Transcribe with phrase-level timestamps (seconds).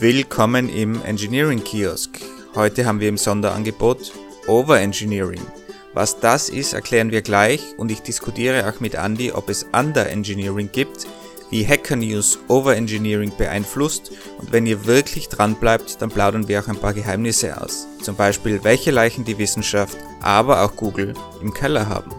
[0.00, 2.20] Willkommen im Engineering Kiosk.
[2.54, 4.12] Heute haben wir im Sonderangebot
[4.46, 5.40] Overengineering.
[5.92, 10.70] Was das ist, erklären wir gleich und ich diskutiere auch mit Andy, ob es Under-Engineering
[10.70, 11.08] gibt,
[11.50, 16.68] wie Hacker News Overengineering beeinflusst und wenn ihr wirklich dran bleibt, dann plaudern wir auch
[16.68, 17.88] ein paar Geheimnisse aus.
[18.00, 22.12] Zum Beispiel, welche Leichen die Wissenschaft, aber auch Google im Keller haben.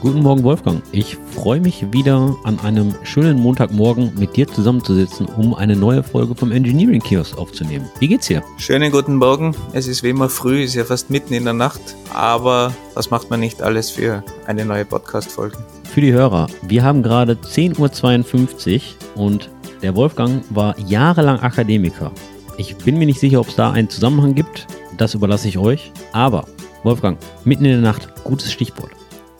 [0.00, 0.82] Guten Morgen, Wolfgang.
[0.92, 6.34] Ich freue mich wieder an einem schönen Montagmorgen mit dir zusammenzusitzen, um eine neue Folge
[6.34, 7.86] vom Engineering Kiosk aufzunehmen.
[7.98, 8.42] Wie geht's dir?
[8.56, 9.54] Schönen guten Morgen.
[9.74, 11.82] Es ist wie immer früh, ist ja fast mitten in der Nacht,
[12.14, 15.58] aber was macht man nicht alles für eine neue Podcast-Folge?
[15.84, 18.80] Für die Hörer, wir haben gerade 10.52
[19.16, 19.50] Uhr und
[19.82, 22.10] der Wolfgang war jahrelang Akademiker.
[22.56, 24.66] Ich bin mir nicht sicher, ob es da einen Zusammenhang gibt.
[24.96, 25.92] Das überlasse ich euch.
[26.12, 26.46] Aber,
[26.84, 28.92] Wolfgang, mitten in der Nacht, gutes Stichwort.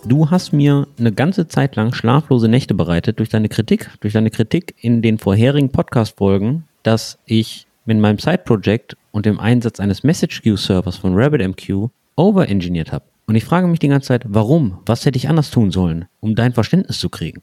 [0.05, 4.31] Du hast mir eine ganze Zeit lang schlaflose Nächte bereitet durch deine Kritik, durch deine
[4.31, 10.97] Kritik in den vorherigen Podcast-Folgen, dass ich mit meinem Side-Project und dem Einsatz eines Message-Queue-Servers
[10.97, 13.05] von RabbitMQ overengineert habe.
[13.27, 14.79] Und ich frage mich die ganze Zeit, warum?
[14.87, 17.43] Was hätte ich anders tun sollen, um dein Verständnis zu kriegen?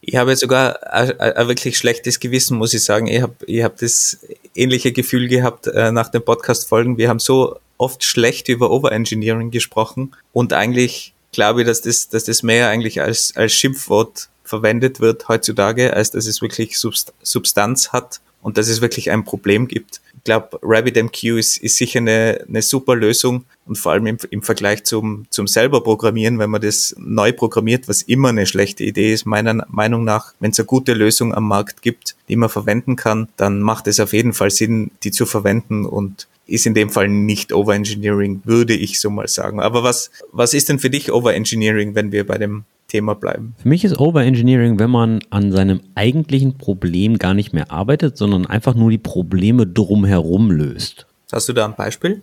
[0.00, 3.06] Ich habe sogar ein, ein wirklich schlechtes Gewissen, muss ich sagen.
[3.06, 4.18] Ich habe ich hab das
[4.54, 6.98] ähnliche Gefühl gehabt äh, nach den Podcast-Folgen.
[6.98, 12.24] Wir haben so oft schlecht über Overengineering gesprochen und eigentlich glaube ich, dass das, dass
[12.24, 18.20] das mehr eigentlich als, als Schimpfwort verwendet wird heutzutage, als dass es wirklich Substanz hat
[18.42, 20.02] und dass es wirklich ein Problem gibt.
[20.18, 24.42] Ich glaube, RabbitMQ ist, ist sicher eine, eine super Lösung und vor allem im, im
[24.42, 29.12] Vergleich zum, zum selber Programmieren, wenn man das neu programmiert, was immer eine schlechte Idee
[29.12, 32.96] ist, meiner Meinung nach, wenn es eine gute Lösung am Markt gibt, die man verwenden
[32.96, 36.90] kann, dann macht es auf jeden Fall Sinn, die zu verwenden und ist in dem
[36.90, 39.60] Fall nicht Overengineering, würde ich so mal sagen.
[39.60, 43.54] Aber was, was ist denn für dich Overengineering, wenn wir bei dem Thema bleiben?
[43.56, 48.46] Für mich ist Overengineering, wenn man an seinem eigentlichen Problem gar nicht mehr arbeitet, sondern
[48.46, 51.06] einfach nur die Probleme drumherum löst.
[51.32, 52.22] Hast du da ein Beispiel?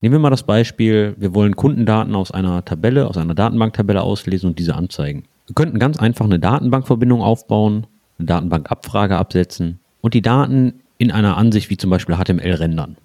[0.00, 4.50] Nehmen wir mal das Beispiel, wir wollen Kundendaten aus einer Tabelle, aus einer Datenbanktabelle auslesen
[4.50, 5.22] und diese anzeigen.
[5.46, 7.86] Wir könnten ganz einfach eine Datenbankverbindung aufbauen,
[8.18, 12.96] eine Datenbankabfrage absetzen und die Daten in einer Ansicht wie zum Beispiel HTML rendern.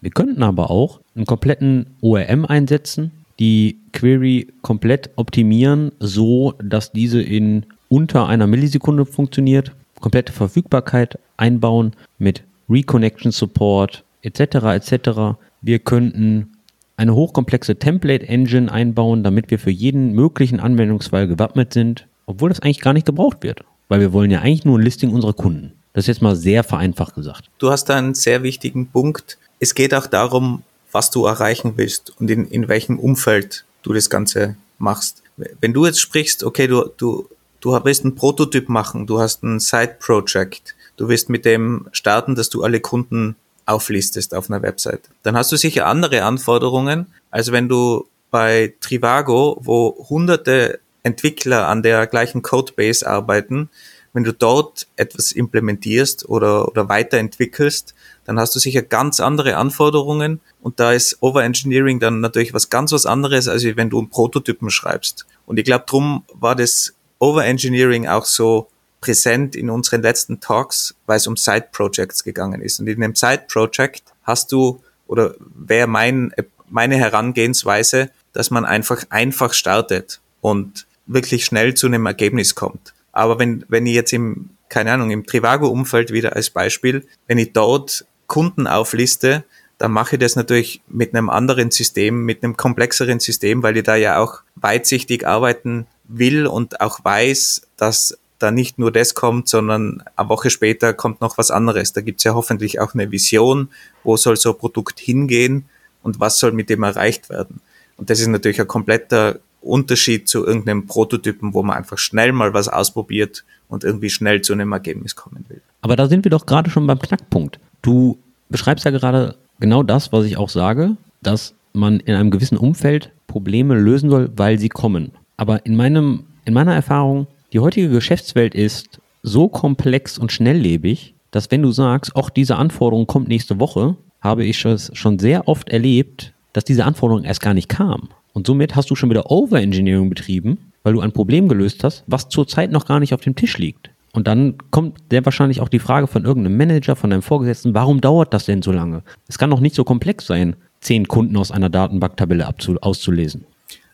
[0.00, 7.22] Wir könnten aber auch einen kompletten ORM einsetzen, die Query komplett optimieren, so dass diese
[7.22, 14.40] in unter einer Millisekunde funktioniert, komplette Verfügbarkeit einbauen mit Reconnection Support etc.
[14.40, 15.38] etc.
[15.60, 16.52] Wir könnten
[16.96, 22.60] eine hochkomplexe Template Engine einbauen, damit wir für jeden möglichen Anwendungsfall gewappnet sind, obwohl das
[22.60, 25.72] eigentlich gar nicht gebraucht wird, weil wir wollen ja eigentlich nur ein Listing unserer Kunden.
[25.92, 27.50] Das ist jetzt mal sehr vereinfacht gesagt.
[27.58, 32.12] Du hast da einen sehr wichtigen Punkt es geht auch darum, was du erreichen willst
[32.20, 35.22] und in, in welchem Umfeld du das Ganze machst.
[35.60, 37.28] Wenn du jetzt sprichst, okay, du, du,
[37.60, 42.50] du willst einen Prototyp machen, du hast ein Side-Project, du willst mit dem starten, dass
[42.50, 47.68] du alle Kunden auflistest auf einer Website, dann hast du sicher andere Anforderungen, als wenn
[47.68, 53.70] du bei Trivago, wo hunderte Entwickler an der gleichen Codebase arbeiten,
[54.12, 60.40] wenn du dort etwas implementierst oder, oder weiterentwickelst, dann hast du sicher ganz andere Anforderungen
[60.60, 64.70] und da ist Overengineering dann natürlich was ganz was anderes, als wenn du einen Prototypen
[64.70, 65.26] schreibst.
[65.46, 68.68] Und ich glaube, drum war das Overengineering auch so
[69.00, 72.80] präsent in unseren letzten Talks, weil es um Side Projects gegangen ist.
[72.80, 76.32] Und in einem Side Project hast du, oder wäre mein,
[76.68, 82.94] meine Herangehensweise, dass man einfach einfach startet und wirklich schnell zu einem Ergebnis kommt.
[83.12, 87.52] Aber wenn, wenn ich jetzt im, keine Ahnung, im Trivago-Umfeld wieder als Beispiel, wenn ich
[87.52, 89.44] dort Kunden aufliste,
[89.78, 93.82] dann mache ich das natürlich mit einem anderen System, mit einem komplexeren System, weil ich
[93.82, 99.48] da ja auch weitsichtig arbeiten will und auch weiß, dass da nicht nur das kommt,
[99.48, 101.92] sondern eine Woche später kommt noch was anderes.
[101.92, 103.70] Da gibt's ja hoffentlich auch eine Vision,
[104.04, 105.66] wo soll so ein Produkt hingehen
[106.02, 107.60] und was soll mit dem erreicht werden.
[107.96, 112.52] Und das ist natürlich ein kompletter Unterschied zu irgendeinem Prototypen, wo man einfach schnell mal
[112.54, 115.62] was ausprobiert und irgendwie schnell zu einem Ergebnis kommen will.
[115.80, 117.58] Aber da sind wir doch gerade schon beim Knackpunkt.
[117.80, 118.18] Du
[118.48, 123.10] beschreibst ja gerade genau das, was ich auch sage, dass man in einem gewissen Umfeld
[123.26, 125.12] Probleme lösen soll, weil sie kommen.
[125.36, 131.50] Aber in meinem, in meiner Erfahrung, die heutige Geschäftswelt ist so komplex und schnelllebig, dass
[131.50, 135.70] wenn du sagst, auch diese Anforderung kommt nächste Woche, habe ich es schon sehr oft
[135.70, 138.10] erlebt, dass diese Anforderung erst gar nicht kam.
[138.32, 142.28] Und somit hast du schon wieder Overengineering betrieben, weil du ein Problem gelöst hast, was
[142.28, 143.90] zurzeit noch gar nicht auf dem Tisch liegt.
[144.12, 148.00] Und dann kommt sehr wahrscheinlich auch die Frage von irgendeinem Manager, von deinem Vorgesetzten, warum
[148.00, 149.02] dauert das denn so lange?
[149.26, 152.48] Es kann doch nicht so komplex sein, zehn Kunden aus einer Datenbanktabelle
[152.80, 153.46] auszulesen.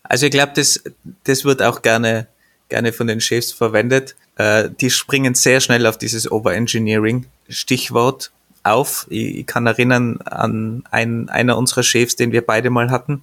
[0.03, 0.83] Also ich glaube, das,
[1.25, 2.27] das wird auch gerne,
[2.69, 4.17] gerne von den Chefs verwendet.
[4.37, 8.33] äh, die springen sehr schnell auf dieses Overengineering-Stichwort
[8.65, 9.07] auf.
[9.11, 13.23] Ich, ich, kann erinnern an einen, einer unserer Chefs, den wir beide mal hatten.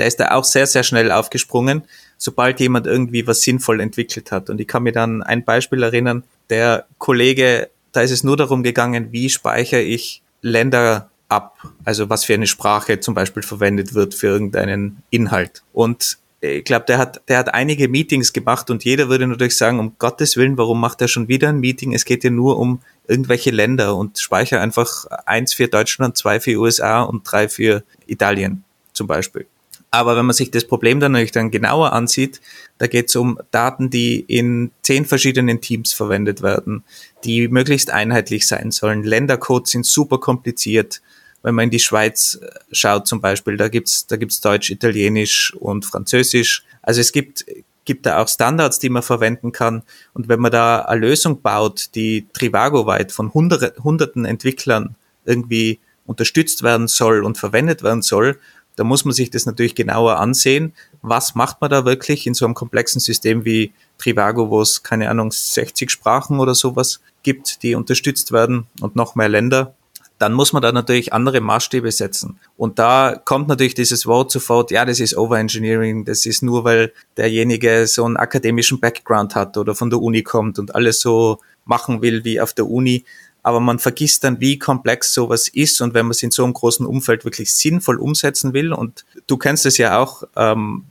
[0.00, 1.82] Der ist da auch sehr, sehr schnell aufgesprungen,
[2.16, 4.48] sobald jemand irgendwie was sinnvoll entwickelt hat.
[4.48, 8.62] Und ich kann mir dann ein Beispiel erinnern, der Kollege, da ist es nur darum
[8.62, 14.14] gegangen, wie speichere ich Länder ab, also was für eine Sprache zum Beispiel verwendet wird
[14.14, 15.62] für irgendeinen Inhalt.
[15.74, 19.78] Und ich glaube, der hat, der hat einige Meetings gemacht und jeder würde natürlich sagen,
[19.78, 21.92] um Gottes Willen, warum macht er schon wieder ein Meeting?
[21.92, 26.58] Es geht ja nur um irgendwelche Länder und speichere einfach eins für Deutschland, zwei für
[26.58, 28.64] USA und drei für Italien
[28.94, 29.46] zum Beispiel.
[29.90, 32.40] Aber wenn man sich das Problem dann natürlich dann genauer ansieht,
[32.78, 36.84] da geht es um Daten, die in zehn verschiedenen Teams verwendet werden,
[37.24, 39.02] die möglichst einheitlich sein sollen.
[39.02, 41.00] Ländercodes sind super kompliziert
[41.42, 45.54] wenn man in die Schweiz äh, schaut zum Beispiel, da gibt's da gibt's Deutsch, Italienisch
[45.54, 46.64] und Französisch.
[46.82, 47.44] Also es gibt,
[47.84, 49.82] gibt da auch Standards, die man verwenden kann.
[50.12, 56.62] Und wenn man da eine Lösung baut, die Trivago-weit von hundert, hunderten Entwicklern irgendwie unterstützt
[56.62, 58.38] werden soll und verwendet werden soll,
[58.76, 60.72] da muss man sich das natürlich genauer ansehen.
[61.02, 65.10] Was macht man da wirklich in so einem komplexen System wie Trivago, wo es, keine
[65.10, 69.74] Ahnung, 60 Sprachen oder sowas gibt, die unterstützt werden und noch mehr Länder?
[70.20, 72.38] dann muss man da natürlich andere Maßstäbe setzen.
[72.58, 76.92] Und da kommt natürlich dieses Wort sofort, ja, das ist Overengineering, das ist nur, weil
[77.16, 82.02] derjenige so einen akademischen Background hat oder von der Uni kommt und alles so machen
[82.02, 83.06] will wie auf der Uni.
[83.42, 86.52] Aber man vergisst dann, wie komplex sowas ist und wenn man es in so einem
[86.52, 88.72] großen Umfeld wirklich sinnvoll umsetzen will.
[88.72, 90.84] Und du kennst es ja auch ähm,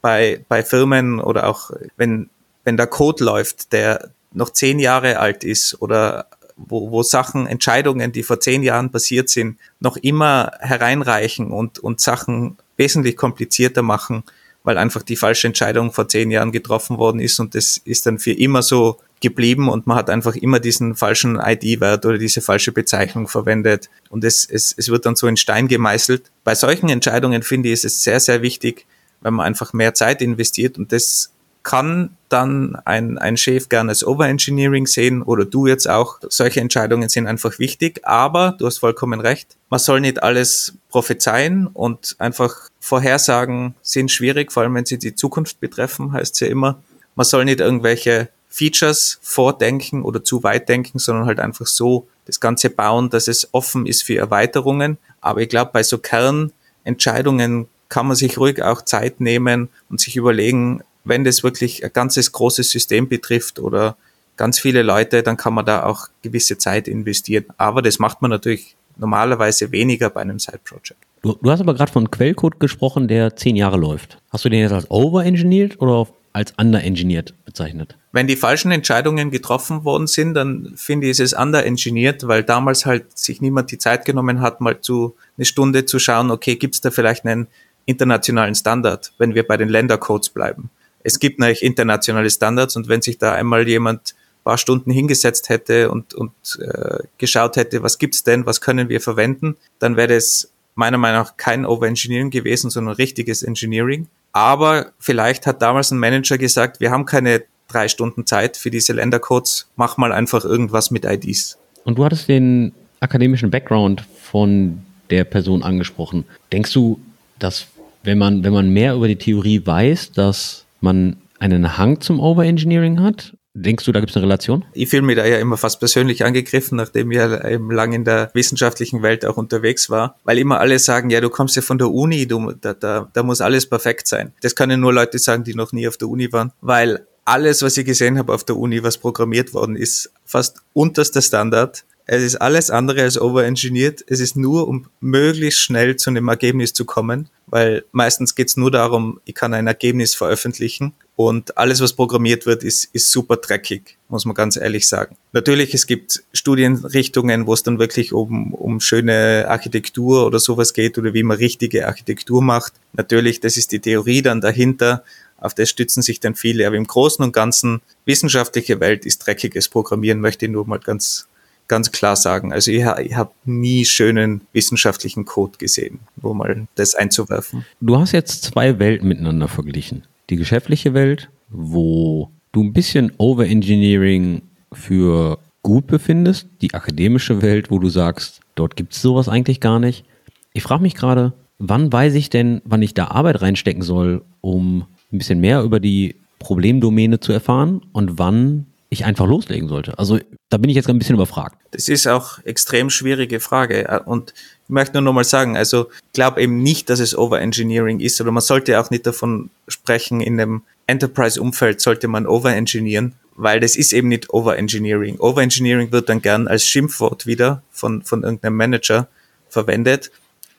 [0.00, 2.28] bei, bei Firmen oder auch wenn,
[2.64, 6.26] wenn der Code läuft, der noch zehn Jahre alt ist oder
[6.56, 12.00] wo, wo Sachen, Entscheidungen, die vor zehn Jahren passiert sind, noch immer hereinreichen und, und
[12.00, 14.24] Sachen wesentlich komplizierter machen,
[14.62, 18.18] weil einfach die falsche Entscheidung vor zehn Jahren getroffen worden ist und das ist dann
[18.18, 22.72] für immer so geblieben und man hat einfach immer diesen falschen ID-Wert oder diese falsche
[22.72, 26.30] Bezeichnung verwendet und es, es, es wird dann so in Stein gemeißelt.
[26.44, 28.86] Bei solchen Entscheidungen finde ich, ist es sehr, sehr wichtig,
[29.20, 31.30] wenn man einfach mehr Zeit investiert und das
[31.64, 36.18] kann dann ein, ein Chef gerne als Overengineering sehen oder du jetzt auch.
[36.28, 39.56] Solche Entscheidungen sind einfach wichtig, aber du hast vollkommen recht.
[39.70, 45.14] Man soll nicht alles prophezeien und einfach Vorhersagen sind schwierig, vor allem wenn sie die
[45.14, 46.82] Zukunft betreffen, heißt es ja immer.
[47.16, 52.38] Man soll nicht irgendwelche Features vordenken oder zu weit denken, sondern halt einfach so das
[52.38, 54.96] Ganze bauen, dass es offen ist für Erweiterungen.
[55.20, 60.14] Aber ich glaube, bei so Kernentscheidungen kann man sich ruhig auch Zeit nehmen und sich
[60.14, 63.96] überlegen, wenn das wirklich ein ganzes großes System betrifft oder
[64.36, 67.46] ganz viele Leute, dann kann man da auch gewisse Zeit investieren.
[67.56, 71.00] Aber das macht man natürlich normalerweise weniger bei einem Side-Project.
[71.22, 74.18] Du, du, hast aber gerade von Quellcode gesprochen, der zehn Jahre läuft.
[74.30, 77.96] Hast du den jetzt als overengineert oder als underengineert bezeichnet?
[78.14, 83.18] Wenn die falschen Entscheidungen getroffen worden sind, dann finde ich es underengineert, weil damals halt
[83.18, 86.80] sich niemand die Zeit genommen hat, mal zu eine Stunde zu schauen, okay, gibt es
[86.80, 87.48] da vielleicht einen
[87.86, 90.70] internationalen Standard, wenn wir bei den Ländercodes bleiben
[91.04, 95.90] es gibt natürlich internationale Standards und wenn sich da einmal jemand paar Stunden hingesetzt hätte
[95.90, 100.50] und, und äh, geschaut hätte, was gibt's denn, was können wir verwenden, dann wäre das
[100.74, 104.08] meiner Meinung nach kein Overengineering gewesen, sondern richtiges Engineering.
[104.32, 108.92] Aber vielleicht hat damals ein Manager gesagt, wir haben keine drei Stunden Zeit für diese
[108.92, 111.58] Ländercodes, mach mal einfach irgendwas mit IDs.
[111.84, 116.24] Und du hattest den akademischen Background von der Person angesprochen.
[116.52, 116.98] Denkst du,
[117.38, 117.66] dass
[118.02, 123.00] wenn man, wenn man mehr über die Theorie weiß, dass man einen Hang zum Overengineering
[123.00, 123.34] hat?
[123.56, 124.64] Denkst du, da gibt es eine Relation?
[124.72, 128.04] Ich fühle mich da ja immer fast persönlich angegriffen, nachdem ich ja eben lang in
[128.04, 131.78] der wissenschaftlichen Welt auch unterwegs war, weil immer alle sagen, ja, du kommst ja von
[131.78, 134.32] der Uni, du, da, da, da muss alles perfekt sein.
[134.42, 137.76] Das können nur Leute sagen, die noch nie auf der Uni waren, weil alles, was
[137.76, 141.84] ich gesehen habe auf der Uni, was programmiert worden ist, fast unterster Standard.
[142.06, 144.04] Es ist alles andere als overengineert.
[144.06, 148.56] Es ist nur, um möglichst schnell zu einem Ergebnis zu kommen, weil meistens geht es
[148.58, 153.36] nur darum, ich kann ein Ergebnis veröffentlichen und alles, was programmiert wird, ist, ist super
[153.36, 155.16] dreckig, muss man ganz ehrlich sagen.
[155.32, 160.98] Natürlich, es gibt Studienrichtungen, wo es dann wirklich um, um schöne Architektur oder sowas geht
[160.98, 162.72] oder wie man richtige Architektur macht.
[162.94, 165.04] Natürlich, das ist die Theorie dann dahinter.
[165.44, 166.66] Auf das stützen sich dann viele.
[166.66, 171.28] Aber im Großen und Ganzen, wissenschaftliche Welt ist dreckiges Programmieren, möchte ich nur mal ganz
[171.68, 172.52] ganz klar sagen.
[172.52, 177.64] Also ich, ich habe nie schönen wissenschaftlichen Code gesehen, wo mal das einzuwerfen.
[177.80, 180.04] Du hast jetzt zwei Welten miteinander verglichen.
[180.30, 187.78] Die geschäftliche Welt, wo du ein bisschen Overengineering für gut befindest, die akademische Welt, wo
[187.78, 190.04] du sagst, dort gibt es sowas eigentlich gar nicht.
[190.52, 194.86] Ich frage mich gerade, wann weiß ich denn, wann ich da Arbeit reinstecken soll, um
[195.12, 199.98] ein bisschen mehr über die Problemdomäne zu erfahren und wann ich einfach loslegen sollte?
[199.98, 200.18] Also
[200.50, 201.56] da bin ich jetzt ein bisschen überfragt.
[201.72, 204.02] Das ist auch extrem schwierige Frage.
[204.06, 204.34] Und
[204.64, 208.42] ich möchte nur nochmal sagen, also glaube eben nicht, dass es Overengineering ist, oder man
[208.42, 214.08] sollte auch nicht davon sprechen, in einem Enterprise-Umfeld sollte man overengineeren, weil das ist eben
[214.08, 215.18] nicht Overengineering.
[215.18, 219.08] Overengineering wird dann gern als Schimpfwort wieder von, von irgendeinem Manager
[219.48, 220.10] verwendet,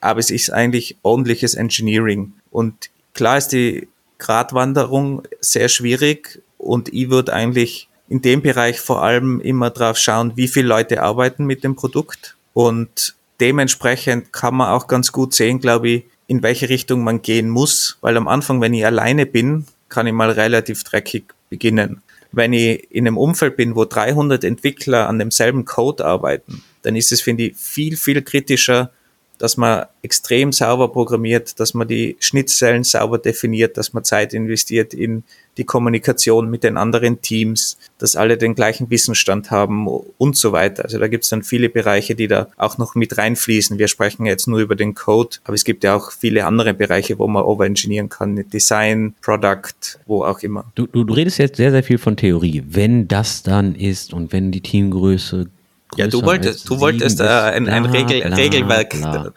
[0.02, 2.34] aber es ist eigentlich ordentliches Engineering.
[2.52, 9.04] Und klar ist die Gratwanderung sehr schwierig und ich würde eigentlich in dem Bereich vor
[9.04, 14.70] allem immer drauf schauen, wie viele Leute arbeiten mit dem Produkt und dementsprechend kann man
[14.70, 18.62] auch ganz gut sehen, glaube ich, in welche Richtung man gehen muss, weil am Anfang,
[18.62, 22.02] wenn ich alleine bin, kann ich mal relativ dreckig beginnen.
[22.32, 27.12] Wenn ich in einem Umfeld bin, wo 300 Entwickler an demselben Code arbeiten, dann ist
[27.12, 28.92] es, finde ich, viel, viel kritischer,
[29.38, 34.94] dass man extrem sauber programmiert, dass man die Schnittstellen sauber definiert, dass man Zeit investiert
[34.94, 35.24] in
[35.58, 40.84] die Kommunikation mit den anderen Teams, dass alle den gleichen Wissensstand haben und so weiter.
[40.84, 43.80] Also da gibt es dann viele Bereiche, die da auch noch mit reinfließen.
[43.80, 47.18] Wir sprechen jetzt nur über den Code, aber es gibt ja auch viele andere Bereiche,
[47.20, 50.66] wo man overengineeren kann, Design, Product, wo auch immer.
[50.76, 52.64] Du, du, du redest jetzt sehr, sehr viel von Theorie.
[52.68, 55.48] Wenn das dann ist und wenn die Teamgröße
[55.96, 58.90] ja, du wolltest, du wolltest äh, ein, ein Regel, bla, Regelwerk.
[58.90, 59.32] Bla.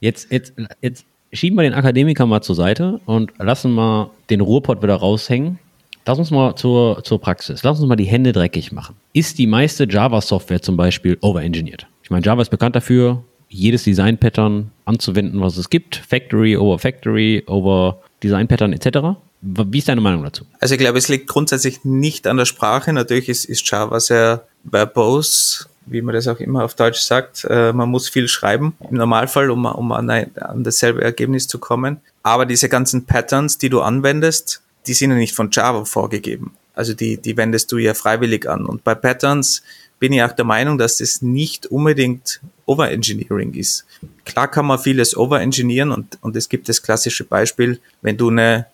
[0.00, 4.82] Jetzt, jetzt, jetzt schieben wir den Akademiker mal zur Seite und lassen mal den Ruhrpott
[4.82, 5.58] wieder raushängen.
[6.04, 7.62] Lass uns mal zur, zur Praxis.
[7.62, 8.96] Lass uns mal die Hände dreckig machen.
[9.12, 11.86] Ist die meiste Java-Software zum Beispiel overengineert?
[12.02, 15.96] Ich meine, Java ist bekannt dafür, jedes Design-Pattern anzuwenden, was es gibt.
[15.96, 19.16] Factory over Factory over Design-Pattern etc.
[19.42, 20.44] Wie ist deine Meinung dazu?
[20.58, 22.92] Also ich glaube, es liegt grundsätzlich nicht an der Sprache.
[22.92, 27.72] Natürlich ist, ist Java sehr verbose wie man das auch immer auf Deutsch sagt, äh,
[27.72, 32.00] man muss viel schreiben im Normalfall, um, um an, ein, an dasselbe Ergebnis zu kommen.
[32.22, 36.54] Aber diese ganzen Patterns, die du anwendest, die sind ja nicht von Java vorgegeben.
[36.74, 38.66] Also die, die wendest du ja freiwillig an.
[38.66, 39.62] Und bei Patterns
[39.98, 43.84] bin ich auch der Meinung, dass das nicht unbedingt Overengineering ist.
[44.24, 48.66] Klar kann man vieles overengineeren und, und es gibt das klassische Beispiel, wenn du eine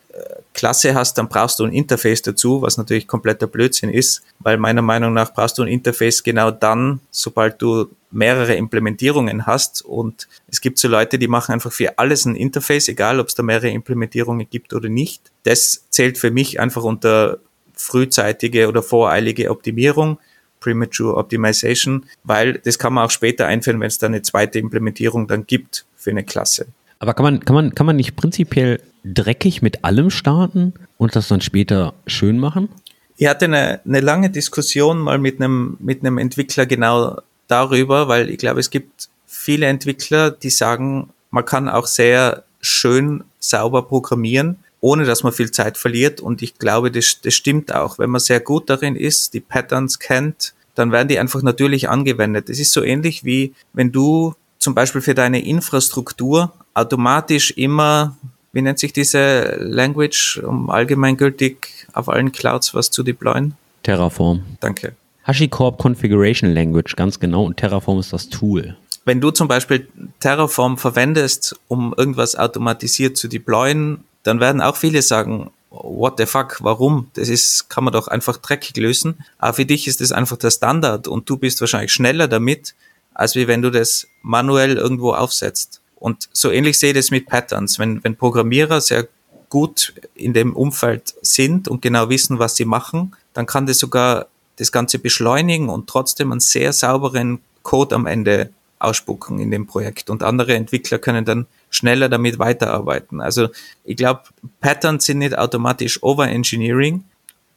[0.54, 4.82] Klasse hast, dann brauchst du ein Interface dazu, was natürlich kompletter Blödsinn ist, weil meiner
[4.82, 10.60] Meinung nach brauchst du ein Interface genau dann, sobald du mehrere Implementierungen hast und es
[10.60, 13.68] gibt so Leute, die machen einfach für alles ein Interface, egal ob es da mehrere
[13.70, 15.22] Implementierungen gibt oder nicht.
[15.44, 17.38] Das zählt für mich einfach unter
[17.74, 20.18] frühzeitige oder voreilige Optimierung.
[20.60, 25.28] Premature Optimization, weil das kann man auch später einführen, wenn es da eine zweite Implementierung
[25.28, 26.66] dann gibt für eine Klasse.
[26.98, 28.80] Aber kann man, kann man, kann man nicht prinzipiell
[29.14, 32.68] dreckig mit allem starten und das dann später schön machen?
[33.16, 38.30] Ich hatte eine, eine lange Diskussion mal mit einem, mit einem Entwickler genau darüber, weil
[38.30, 44.58] ich glaube, es gibt viele Entwickler, die sagen, man kann auch sehr schön sauber programmieren,
[44.80, 46.20] ohne dass man viel Zeit verliert.
[46.20, 47.98] Und ich glaube, das, das stimmt auch.
[47.98, 52.48] Wenn man sehr gut darin ist, die Patterns kennt, dann werden die einfach natürlich angewendet.
[52.48, 58.16] Es ist so ähnlich wie wenn du zum Beispiel für deine Infrastruktur automatisch immer,
[58.58, 63.54] wie nennt sich diese Language, um allgemeingültig auf allen Clouds was zu deployen?
[63.84, 64.42] Terraform.
[64.58, 64.96] Danke.
[65.22, 68.76] HashiCorp Configuration Language, ganz genau, und Terraform ist das Tool.
[69.04, 69.86] Wenn du zum Beispiel
[70.18, 76.56] Terraform verwendest, um irgendwas automatisiert zu deployen, dann werden auch viele sagen, what the fuck,
[76.58, 77.12] warum?
[77.14, 79.18] Das ist, kann man doch einfach dreckig lösen.
[79.38, 82.74] Aber für dich ist das einfach der Standard und du bist wahrscheinlich schneller damit,
[83.14, 85.77] als wie wenn du das manuell irgendwo aufsetzt.
[85.98, 87.78] Und so ähnlich sehe ich das mit Patterns.
[87.78, 89.08] Wenn, wenn Programmierer sehr
[89.48, 94.26] gut in dem Umfeld sind und genau wissen, was sie machen, dann kann das sogar
[94.56, 100.10] das Ganze beschleunigen und trotzdem einen sehr sauberen Code am Ende ausspucken in dem Projekt.
[100.10, 103.20] Und andere Entwickler können dann schneller damit weiterarbeiten.
[103.20, 103.48] Also
[103.84, 104.22] ich glaube,
[104.60, 107.04] Patterns sind nicht automatisch Overengineering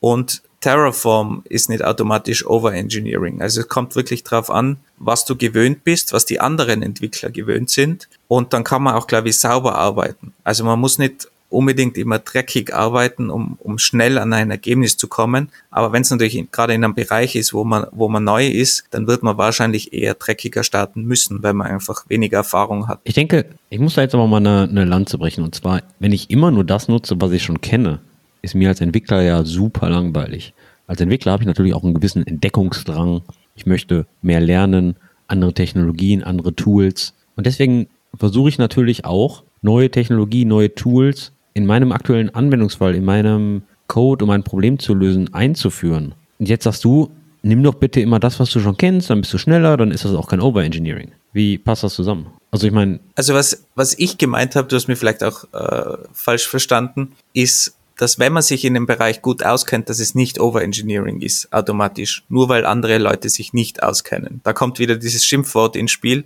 [0.01, 3.41] und Terraform ist nicht automatisch Overengineering.
[3.41, 7.70] Also es kommt wirklich drauf an, was du gewöhnt bist, was die anderen Entwickler gewöhnt
[7.70, 8.10] sind.
[8.27, 10.34] Und dann kann man auch, glaube ich, sauber arbeiten.
[10.43, 15.08] Also man muss nicht unbedingt immer dreckig arbeiten, um, um schnell an ein Ergebnis zu
[15.08, 15.50] kommen.
[15.70, 18.86] Aber wenn es natürlich gerade in einem Bereich ist, wo man, wo man neu ist,
[18.91, 23.01] dann wird man wahrscheinlich eher dreckiger starten müssen, weil man einfach weniger Erfahrung hat.
[23.03, 25.43] Ich denke, ich muss da jetzt aber mal eine, eine Lanze brechen.
[25.43, 28.00] Und zwar, wenn ich immer nur das nutze, was ich schon kenne,
[28.41, 30.53] ist mir als Entwickler ja super langweilig.
[30.88, 33.21] Als Entwickler habe ich natürlich auch einen gewissen Entdeckungsdrang.
[33.55, 34.95] Ich möchte mehr lernen,
[35.27, 37.13] andere Technologien, andere Tools.
[37.36, 43.05] Und deswegen versuche ich natürlich auch, neue Technologie, neue Tools in meinem aktuellen Anwendungsfall, in
[43.05, 46.15] meinem Code, um ein Problem zu lösen, einzuführen.
[46.39, 47.12] Und jetzt sagst du,
[47.43, 50.05] nimm doch bitte immer das, was du schon kennst, dann bist du schneller, dann ist
[50.05, 51.12] das auch kein Overengineering.
[51.33, 52.27] Wie passt das zusammen?
[52.51, 53.00] Also ich meine.
[53.15, 57.75] Also was, was ich gemeint habe, du hast mir vielleicht auch äh, falsch verstanden, ist,
[58.01, 62.24] dass wenn man sich in dem Bereich gut auskennt, dass es nicht Overengineering ist, automatisch.
[62.29, 64.41] Nur weil andere Leute sich nicht auskennen.
[64.43, 66.25] Da kommt wieder dieses Schimpfwort ins Spiel.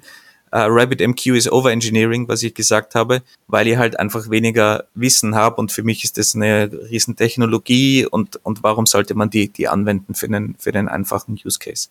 [0.53, 5.58] Uh, RabbitMQ ist Overengineering, was ich gesagt habe, weil ich halt einfach weniger Wissen habe
[5.58, 9.67] und für mich ist das eine riesen Technologie und, und warum sollte man die, die
[9.67, 11.89] anwenden für einen, für einen einfachen Use Case?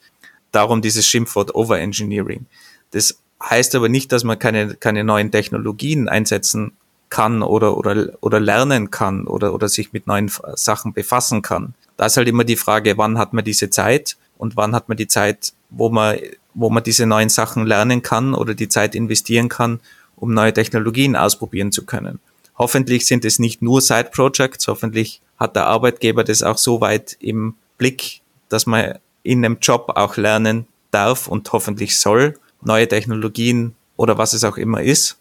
[0.51, 2.47] Darum dieses Schimpfwort Overengineering.
[2.93, 6.73] Das heißt aber nicht, dass man keine, keine neuen Technologien einsetzen
[7.15, 11.75] kann oder, oder, oder lernen kann oder, oder sich mit neuen Sachen befassen kann.
[11.97, 14.97] Da ist halt immer die Frage, wann hat man diese Zeit und wann hat man
[14.97, 16.19] die Zeit, wo man,
[16.55, 19.79] wo man diese neuen Sachen lernen kann oder die Zeit investieren kann,
[20.17, 22.19] um neue Technologien ausprobieren zu können.
[22.59, 27.55] Hoffentlich sind es nicht nur Side-Projects, hoffentlich hat der Arbeitgeber das auch so weit im
[27.79, 34.19] Blick, dass man in einem Job auch lernen darf und hoffentlich soll, neue Technologien oder
[34.19, 35.17] was es auch immer ist.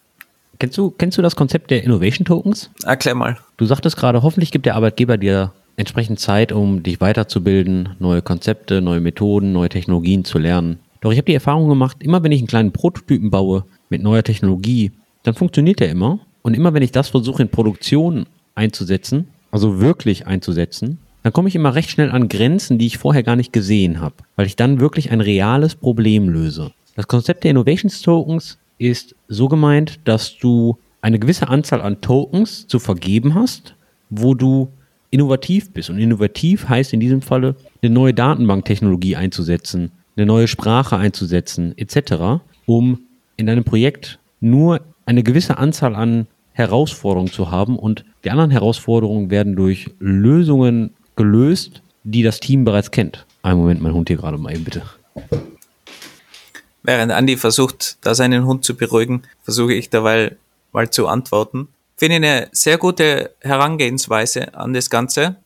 [0.58, 2.70] Kennst du, kennst du das Konzept der Innovation Tokens?
[2.84, 3.38] Erklär mal.
[3.56, 8.80] Du sagtest gerade, hoffentlich gibt der Arbeitgeber dir entsprechend Zeit, um dich weiterzubilden, neue Konzepte,
[8.80, 10.78] neue Methoden, neue Technologien zu lernen.
[11.00, 14.22] Doch ich habe die Erfahrung gemacht, immer wenn ich einen kleinen Prototypen baue mit neuer
[14.22, 14.92] Technologie,
[15.22, 16.20] dann funktioniert der immer.
[16.42, 21.54] Und immer wenn ich das versuche in Produktion einzusetzen, also wirklich einzusetzen, dann komme ich
[21.56, 24.78] immer recht schnell an Grenzen, die ich vorher gar nicht gesehen habe, weil ich dann
[24.78, 26.72] wirklich ein reales Problem löse.
[26.96, 28.58] Das Konzept der Innovations Tokens
[28.88, 33.74] ist so gemeint, dass du eine gewisse Anzahl an Tokens zu vergeben hast,
[34.10, 34.68] wo du
[35.10, 35.90] innovativ bist.
[35.90, 42.42] Und innovativ heißt in diesem Falle, eine neue Datenbanktechnologie einzusetzen, eine neue Sprache einzusetzen, etc.,
[42.66, 43.00] um
[43.36, 49.30] in deinem Projekt nur eine gewisse Anzahl an Herausforderungen zu haben und die anderen Herausforderungen
[49.30, 53.26] werden durch Lösungen gelöst, die das Team bereits kennt.
[53.42, 54.82] Einen Moment, mein Hund hier gerade mal eben bitte.
[56.84, 60.36] Während Andi versucht, da seinen Hund zu beruhigen, versuche ich dabei
[60.72, 61.68] mal zu antworten.
[61.96, 65.36] Finde eine sehr gute Herangehensweise an das Ganze.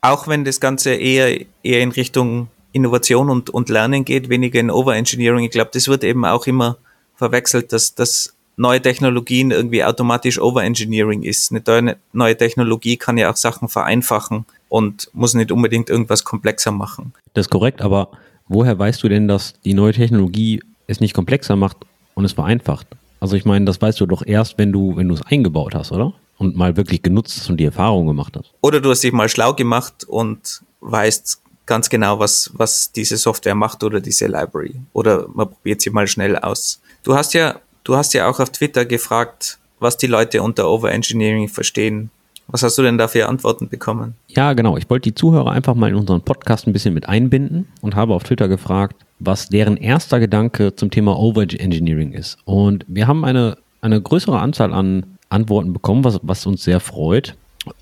[0.00, 4.70] Auch wenn das Ganze eher, eher in Richtung Innovation und, und Lernen geht, weniger in
[4.70, 5.44] Overengineering.
[5.44, 6.76] Ich glaube, das wird eben auch immer
[7.16, 11.52] verwechselt, dass, dass neue Technologien irgendwie automatisch Overengineering ist.
[11.52, 17.14] Eine neue Technologie kann ja auch Sachen vereinfachen und muss nicht unbedingt irgendwas komplexer machen.
[17.32, 18.10] Das ist korrekt, aber
[18.48, 21.78] woher weißt du denn, dass die neue Technologie es nicht komplexer macht
[22.14, 22.86] und es vereinfacht.
[23.20, 25.92] Also ich meine, das weißt du doch erst, wenn du, wenn du es eingebaut hast,
[25.92, 26.12] oder?
[26.36, 28.52] Und mal wirklich genutzt hast und die Erfahrung gemacht hast.
[28.60, 33.54] Oder du hast dich mal schlau gemacht und weißt ganz genau, was, was diese Software
[33.54, 34.74] macht oder diese Library.
[34.92, 36.80] Oder man probiert sie mal schnell aus.
[37.02, 41.48] Du hast ja, du hast ja auch auf Twitter gefragt, was die Leute unter Overengineering
[41.48, 42.10] verstehen.
[42.48, 44.14] Was hast du denn da für Antworten bekommen?
[44.28, 44.76] Ja, genau.
[44.76, 48.14] Ich wollte die Zuhörer einfach mal in unseren Podcast ein bisschen mit einbinden und habe
[48.14, 52.38] auf Twitter gefragt, was deren erster Gedanke zum Thema Overengineering ist.
[52.44, 57.36] Und wir haben eine, eine größere Anzahl an Antworten bekommen, was, was uns sehr freut.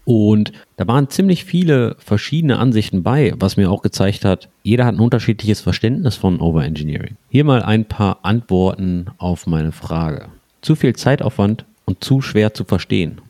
[0.05, 4.94] Und da waren ziemlich viele verschiedene Ansichten bei, was mir auch gezeigt hat, jeder hat
[4.94, 7.16] ein unterschiedliches Verständnis von Overengineering.
[7.31, 10.27] Hier mal ein paar Antworten auf meine Frage.
[10.61, 13.20] Zu viel Zeitaufwand und zu schwer zu verstehen.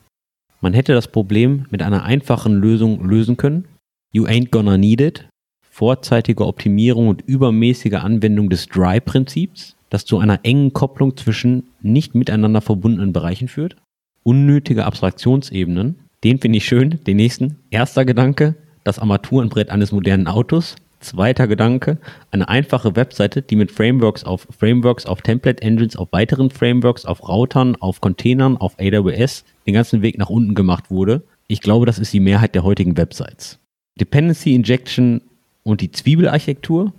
[0.62, 3.66] Man hätte das Problem mit einer einfachen Lösung lösen können.
[4.12, 5.29] You ain't gonna need it
[5.72, 12.61] vorzeitige Optimierung und übermäßige Anwendung des Dry-Prinzips, das zu einer engen Kopplung zwischen nicht miteinander
[12.61, 13.77] verbundenen Bereichen führt.
[14.22, 17.03] Unnötige Abstraktionsebenen, den finde ich schön.
[17.07, 20.77] Den nächsten, erster Gedanke, das Armaturenbrett eines modernen Autos.
[21.03, 21.99] Zweiter Gedanke,
[22.31, 27.29] eine einfache Webseite, die mit Frameworks auf Frameworks, auf Template Engines, auf weiteren Frameworks, auf
[27.29, 31.23] Routern, auf Containern, auf AWS den ganzen Weg nach unten gemacht wurde.
[31.49, 33.59] Ich glaube, das ist die Mehrheit der heutigen Websites.
[34.01, 35.21] Dependency Injection
[35.65, 36.93] und die Zwiebelarchitektur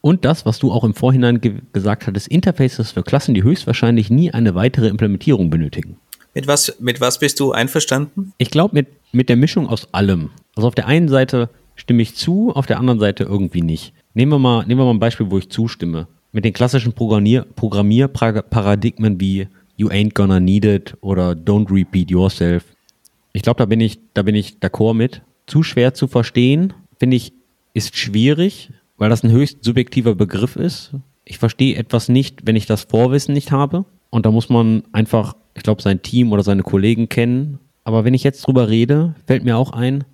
[0.00, 4.10] und das, was du auch im Vorhinein ge gesagt hattest, Interfaces für Klassen, die höchstwahrscheinlich
[4.10, 5.96] nie eine weitere Implementierung benötigen.
[6.32, 8.32] Mit was, mit was bist du einverstanden?
[8.38, 10.30] Ich glaube, mit, mit der Mischung aus allem.
[10.54, 13.92] Also auf der einen Seite stimme ich zu, auf der anderen Seite irgendwie nicht.
[14.14, 16.08] Nehmen wir mal, nehmen wir mal ein Beispiel, wo ich zustimme.
[16.32, 22.64] Mit den klassischen Programmier Programmierparadigmen wie You ain't gonna need it oder Don't repeat yourself.
[23.32, 25.22] Ich glaube, da bin ich, da bin ich d'accord mit.
[25.46, 27.32] Zu schwer zu verstehen, finde ich
[27.74, 30.92] ist schwierig, weil das ein höchst subjektiver Begriff ist.
[31.26, 33.84] Ich verstehe etwas nicht, wenn ich das Vorwissen nicht habe.
[34.08, 37.58] Und da muss man einfach, ich glaube, sein Team oder seine Kollegen kennen.
[37.84, 40.04] Aber wenn ich jetzt drüber rede, fällt mir auch ein,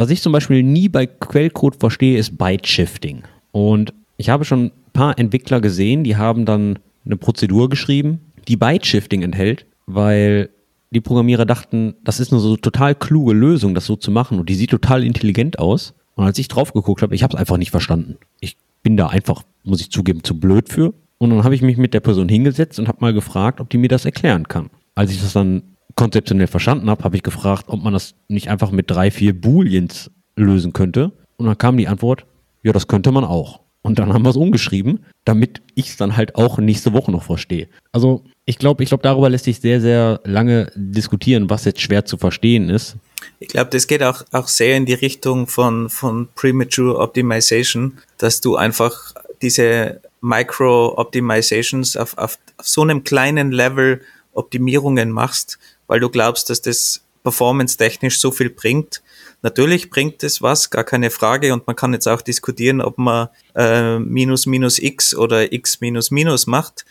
[0.00, 3.22] was ich zum Beispiel nie bei Quellcode verstehe, ist Byte-Shifting.
[3.52, 8.56] Und ich habe schon ein paar Entwickler gesehen, die haben dann eine Prozedur geschrieben, die
[8.56, 10.50] Byte-Shifting enthält, weil
[10.90, 14.48] die Programmierer dachten, das ist eine so total kluge Lösung, das so zu machen und
[14.48, 15.94] die sieht total intelligent aus.
[16.16, 18.16] Und als ich drauf geguckt habe, ich habe es einfach nicht verstanden.
[18.40, 20.94] Ich bin da einfach, muss ich zugeben, zu blöd für.
[21.18, 23.78] Und dann habe ich mich mit der Person hingesetzt und habe mal gefragt, ob die
[23.78, 24.70] mir das erklären kann.
[24.94, 25.62] Als ich das dann
[25.96, 30.10] konzeptionell verstanden habe, habe ich gefragt, ob man das nicht einfach mit drei, vier Booleans
[30.36, 31.12] lösen könnte.
[31.36, 32.26] Und dann kam die Antwort,
[32.62, 33.60] ja, das könnte man auch.
[33.82, 37.22] Und dann haben wir es umgeschrieben, damit ich es dann halt auch nächste Woche noch
[37.22, 37.68] verstehe.
[37.92, 42.04] Also ich glaube, ich glaube, darüber lässt sich sehr, sehr lange diskutieren, was jetzt schwer
[42.04, 42.96] zu verstehen ist.
[43.38, 48.42] Ich glaube, das geht auch, auch sehr in die Richtung von, von Premature Optimization, dass
[48.42, 55.58] du einfach diese Micro-Optimizations auf, auf, auf so einem kleinen Level Optimierungen machst,
[55.90, 59.02] weil du glaubst, dass das performance-technisch so viel bringt
[59.42, 61.52] Natürlich bringt es was, gar keine Frage.
[61.52, 66.10] Und man kann jetzt auch diskutieren, ob man äh, minus minus x oder x minus
[66.10, 66.84] minus macht.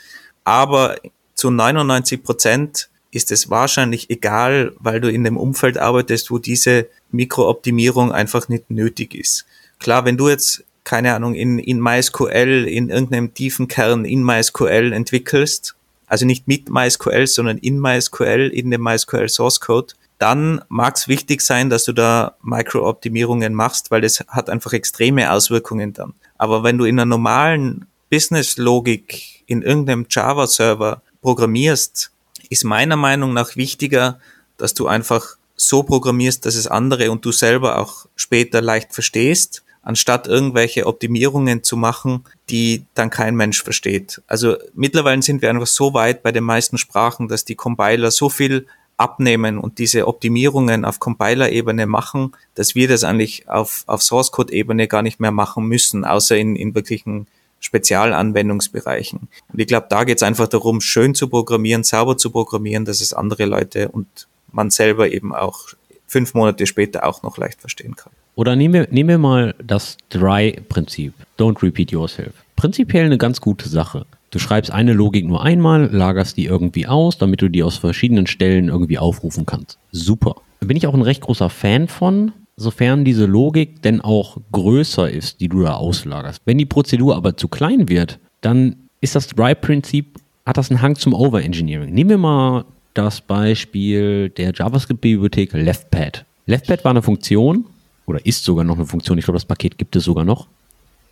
[0.44, 0.96] Aber
[1.36, 6.88] zu 99 Prozent ist es wahrscheinlich egal, weil du in dem Umfeld arbeitest, wo diese
[7.12, 9.46] Mikrooptimierung einfach nicht nötig ist.
[9.80, 14.92] Klar, wenn du jetzt, keine Ahnung, in, in MySQL, in irgendeinem tiefen Kern in MySQL
[14.92, 15.76] entwickelst,
[16.10, 21.08] also nicht mit MySQL, sondern in MySQL, in dem MySQL Source Code, dann mag es
[21.08, 26.14] wichtig sein, dass du da Micro-Optimierungen machst, weil das hat einfach extreme Auswirkungen dann.
[26.38, 32.12] Aber wenn du in einer normalen Business-Logik in irgendeinem Java-Server programmierst,
[32.50, 34.20] ist meiner Meinung nach wichtiger,
[34.58, 39.64] dass du einfach so programmierst, dass es andere und du selber auch später leicht verstehst,
[39.82, 44.22] anstatt irgendwelche Optimierungen zu machen, die dann kein Mensch versteht.
[44.28, 48.30] Also mittlerweile sind wir einfach so weit bei den meisten Sprachen, dass die Compiler so
[48.30, 54.90] viel abnehmen und diese Optimierungen auf Compiler-Ebene machen, dass wir das eigentlich auf, auf Source-Code-Ebene
[54.90, 57.28] gar nicht mehr machen müssen, außer in, in wirklichen
[57.62, 59.30] Spezialanwendungsbereichen.
[59.52, 63.00] Und ich glaube, da geht es einfach darum, schön zu programmieren, sauber zu programmieren, dass
[63.00, 65.70] es andere Leute und man selber eben auch
[66.06, 68.12] fünf Monate später auch noch leicht verstehen kann.
[68.40, 71.14] Oder nehmen wir, nehmen wir mal das Dry-Prinzip.
[71.38, 72.32] Don't repeat yourself.
[72.56, 74.06] Prinzipiell eine ganz gute Sache.
[74.32, 78.28] Du schreibst eine Logik nur einmal, lagerst die irgendwie aus, damit du die aus verschiedenen
[78.28, 79.78] Stellen irgendwie aufrufen kannst.
[79.92, 80.36] Super.
[80.62, 85.12] Da bin ich auch ein recht großer Fan von, sofern diese Logik denn auch größer
[85.12, 86.42] ist, die du da auslagerst.
[86.46, 90.96] Wenn die Prozedur aber zu klein wird, dann ist das Dry-Prinzip, hat das einen Hang
[90.96, 91.94] zum Overengineering.
[91.94, 96.24] Nehmen wir mal das Beispiel der JavaScript-Bibliothek LeftPad.
[96.46, 97.66] LeftPad war eine Funktion,
[98.10, 100.48] oder ist sogar noch eine Funktion, ich glaube, das Paket gibt es sogar noch.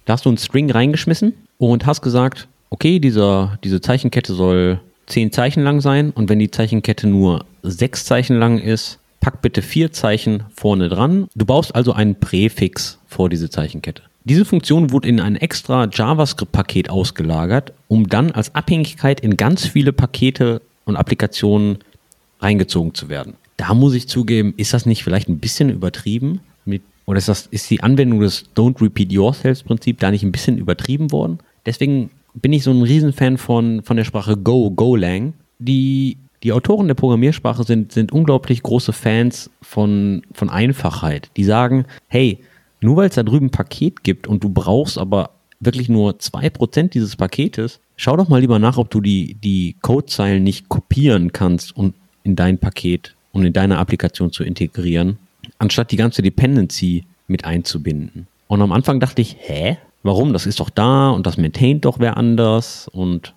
[0.06, 5.32] Da hast du einen String reingeschmissen und hast gesagt, okay, dieser, diese Zeichenkette soll zehn
[5.32, 9.92] Zeichen lang sein und wenn die Zeichenkette nur sechs Zeichen lang ist, pack bitte vier
[9.92, 11.28] Zeichen vorne dran.
[11.36, 14.02] Du baust also einen Präfix vor diese Zeichenkette.
[14.24, 19.94] Diese Funktion wurde in ein extra JavaScript-Paket ausgelagert, um dann als Abhängigkeit in ganz viele
[19.94, 21.78] Pakete und Applikationen
[22.42, 23.36] reingezogen zu werden.
[23.56, 26.42] Da muss ich zugeben, ist das nicht vielleicht ein bisschen übertrieben?
[27.08, 31.12] Oder ist, das, ist die Anwendung des Don't Repeat Yourself-Prinzip da nicht ein bisschen übertrieben
[31.12, 31.40] worden?
[31.66, 35.34] Deswegen bin ich so ein Riesenfan von, von der Sprache Go, Golang.
[35.58, 41.32] Die, die Autoren der Programmiersprache sind, sind unglaublich große Fans von, von Einfachheit.
[41.38, 42.40] Die sagen, hey,
[42.82, 46.90] nur weil es da drüben ein Paket gibt und du brauchst aber wirklich nur 2%
[46.90, 51.76] dieses Paketes, schau doch mal lieber nach, ob du die, die Codezeilen nicht kopieren kannst
[51.76, 55.18] und in dein Paket und in deine Applikation zu integrieren,
[55.60, 58.28] anstatt die ganze Dependency mit einzubinden.
[58.48, 59.78] Und am Anfang dachte ich, hä?
[60.08, 63.34] warum, das ist doch da und das maintaint doch wer anders und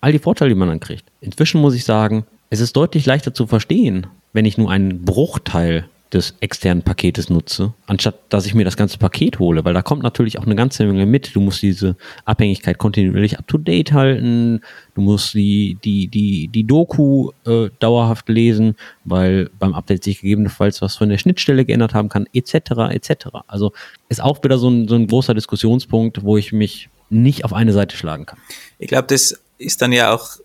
[0.00, 1.04] all die Vorteile, die man dann kriegt.
[1.20, 5.88] Inzwischen muss ich sagen, es ist deutlich leichter zu verstehen, wenn ich nur einen Bruchteil
[6.14, 10.02] des externen Paketes nutze, anstatt dass ich mir das ganze Paket hole, weil da kommt
[10.02, 11.34] natürlich auch eine ganze Menge mit.
[11.34, 14.60] Du musst diese Abhängigkeit kontinuierlich up to date halten,
[14.94, 20.80] du musst die, die, die, die Doku äh, dauerhaft lesen, weil beim Update sich gegebenenfalls
[20.80, 22.54] was von der Schnittstelle geändert haben kann, etc.
[22.90, 23.26] etc.
[23.46, 23.72] Also
[24.08, 27.72] ist auch wieder so ein, so ein großer Diskussionspunkt, wo ich mich nicht auf eine
[27.72, 28.38] Seite schlagen kann.
[28.78, 30.38] Ich glaube, das ist dann ja auch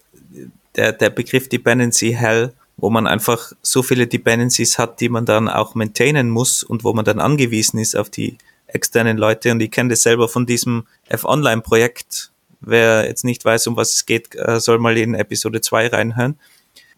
[0.76, 5.50] der, der Begriff Dependency Hell, wo man einfach so viele Dependencies hat, die man dann
[5.50, 8.38] auch maintainen muss und wo man dann angewiesen ist auf die
[8.68, 9.52] externen Leute.
[9.52, 12.32] Und ich kenne das selber von diesem F-Online-Projekt.
[12.62, 16.38] Wer jetzt nicht weiß, um was es geht, äh, soll mal in Episode 2 reinhören,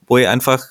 [0.07, 0.65] wo ich einfach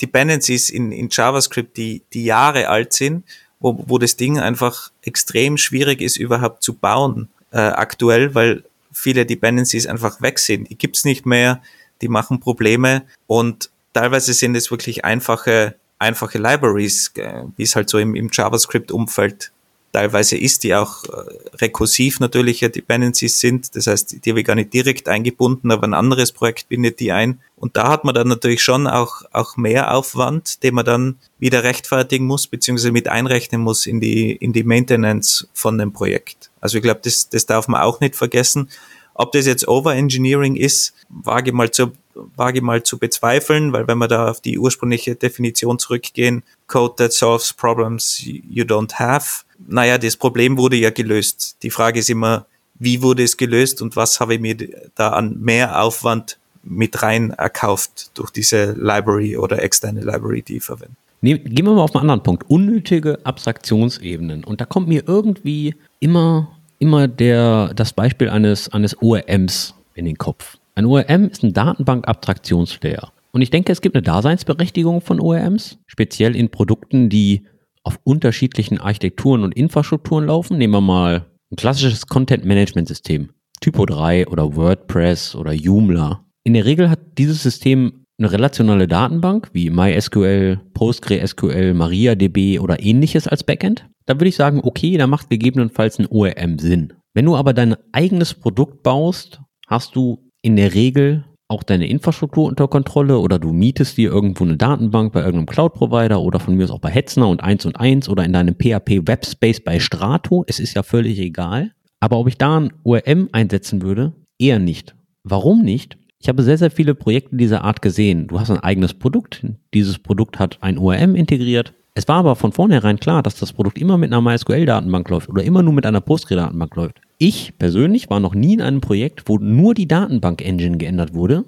[0.00, 3.24] Dependencies in, in JavaScript, die, die Jahre alt sind,
[3.60, 9.26] wo, wo das Ding einfach extrem schwierig ist, überhaupt zu bauen äh, aktuell, weil viele
[9.26, 10.70] Dependencies einfach weg sind.
[10.70, 11.60] Die gibt's nicht mehr,
[12.00, 17.12] die machen Probleme und teilweise sind es wirklich einfache, einfache Libraries,
[17.56, 19.52] wie es halt so im, im JavaScript-Umfeld
[19.92, 23.74] teilweise ist, die auch äh, rekursiv natürliche Dependencies sind.
[23.74, 27.12] Das heißt, die habe ich gar nicht direkt eingebunden, aber ein anderes Projekt bindet die
[27.12, 27.40] ein.
[27.56, 31.64] Und da hat man dann natürlich schon auch, auch mehr Aufwand, den man dann wieder
[31.64, 36.50] rechtfertigen muss, beziehungsweise mit einrechnen muss in die, in die Maintenance von dem Projekt.
[36.60, 38.68] Also ich glaube, das, das darf man auch nicht vergessen.
[39.14, 41.92] Ob das jetzt Overengineering ist, wage mal zu
[42.36, 47.12] wage mal zu bezweifeln, weil wenn wir da auf die ursprüngliche Definition zurückgehen, Code that
[47.12, 51.56] solves problems you don't have, naja, das Problem wurde ja gelöst.
[51.62, 52.46] Die Frage ist immer,
[52.78, 54.56] wie wurde es gelöst und was habe ich mir
[54.94, 60.64] da an mehr Aufwand mit rein erkauft durch diese Library oder externe Library, die ich
[60.64, 60.94] verwende.
[61.20, 62.48] Nee, gehen wir mal auf einen anderen Punkt.
[62.48, 64.44] Unnötige Abstraktionsebenen.
[64.44, 70.16] Und da kommt mir irgendwie immer, immer der, das Beispiel eines, eines ORMs in den
[70.16, 70.58] Kopf.
[70.78, 73.10] Ein ORM ist ein Datenbank-Abstraktionslayer.
[73.32, 77.48] Und ich denke, es gibt eine Daseinsberechtigung von ORMs, speziell in Produkten, die
[77.82, 80.56] auf unterschiedlichen Architekturen und Infrastrukturen laufen.
[80.56, 83.30] Nehmen wir mal ein klassisches Content-Management-System.
[83.60, 86.24] Typo 3 oder WordPress oder Joomla.
[86.44, 93.26] In der Regel hat dieses System eine relationale Datenbank wie MySQL, PostgreSQL, MariaDB oder ähnliches
[93.26, 93.84] als Backend.
[94.06, 96.92] Da würde ich sagen, okay, da macht gegebenenfalls ein ORM Sinn.
[97.14, 102.46] Wenn du aber dein eigenes Produkt baust, hast du in der Regel auch deine Infrastruktur
[102.46, 106.64] unter Kontrolle oder du mietest dir irgendwo eine Datenbank bei irgendeinem Cloud-Provider oder von mir
[106.64, 110.44] aus auch bei Hetzner und 1 und 1 oder in deinem PHP Webspace bei Strato.
[110.46, 111.72] Es ist ja völlig egal.
[112.00, 114.94] Aber ob ich da ein ORM einsetzen würde, eher nicht.
[115.24, 115.96] Warum nicht?
[116.20, 118.26] Ich habe sehr, sehr viele Projekte dieser Art gesehen.
[118.26, 119.46] Du hast ein eigenes Produkt.
[119.72, 121.74] Dieses Produkt hat ein ORM integriert.
[121.94, 125.42] Es war aber von vornherein klar, dass das Produkt immer mit einer MySQL-Datenbank läuft oder
[125.42, 127.00] immer nur mit einer Postgre-Datenbank läuft.
[127.18, 131.44] Ich persönlich war noch nie in einem Projekt, wo nur die Datenbank-Engine geändert wurde.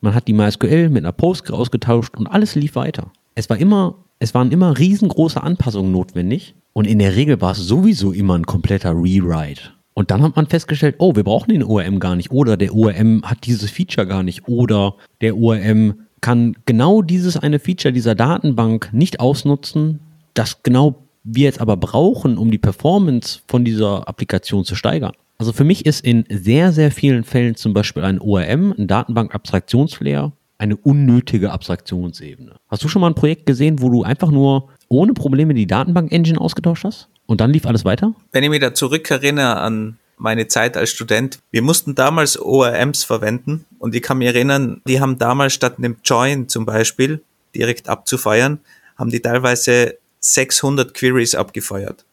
[0.00, 3.10] Man hat die MySQL mit einer Postgre ausgetauscht und alles lief weiter.
[3.34, 7.58] Es war immer, es waren immer riesengroße Anpassungen notwendig und in der Regel war es
[7.58, 9.72] sowieso immer ein kompletter Rewrite.
[9.94, 13.22] Und dann hat man festgestellt, oh, wir brauchen den ORM gar nicht oder der ORM
[13.24, 18.90] hat dieses Feature gar nicht oder der ORM kann genau dieses eine Feature dieser Datenbank
[18.92, 20.00] nicht ausnutzen,
[20.34, 25.12] das genau wir jetzt aber brauchen, um die Performance von dieser Applikation zu steigern.
[25.38, 30.32] Also für mich ist in sehr, sehr vielen Fällen zum Beispiel ein ORM, ein Datenbank-Abstraktionslayer,
[30.58, 32.56] eine unnötige Abstraktionsebene.
[32.68, 36.40] Hast du schon mal ein Projekt gesehen, wo du einfach nur ohne Probleme die Datenbank-Engine
[36.40, 37.08] ausgetauscht hast?
[37.26, 38.14] Und dann lief alles weiter?
[38.32, 43.64] Wenn ich mich da zurückerinnere an meine Zeit als Student, wir mussten damals ORMs verwenden
[43.78, 47.22] und ich kann mich erinnern, die haben damals statt einem Join zum Beispiel
[47.54, 48.60] direkt abzufeuern,
[48.96, 52.04] haben die teilweise 600 Queries abgefeuert,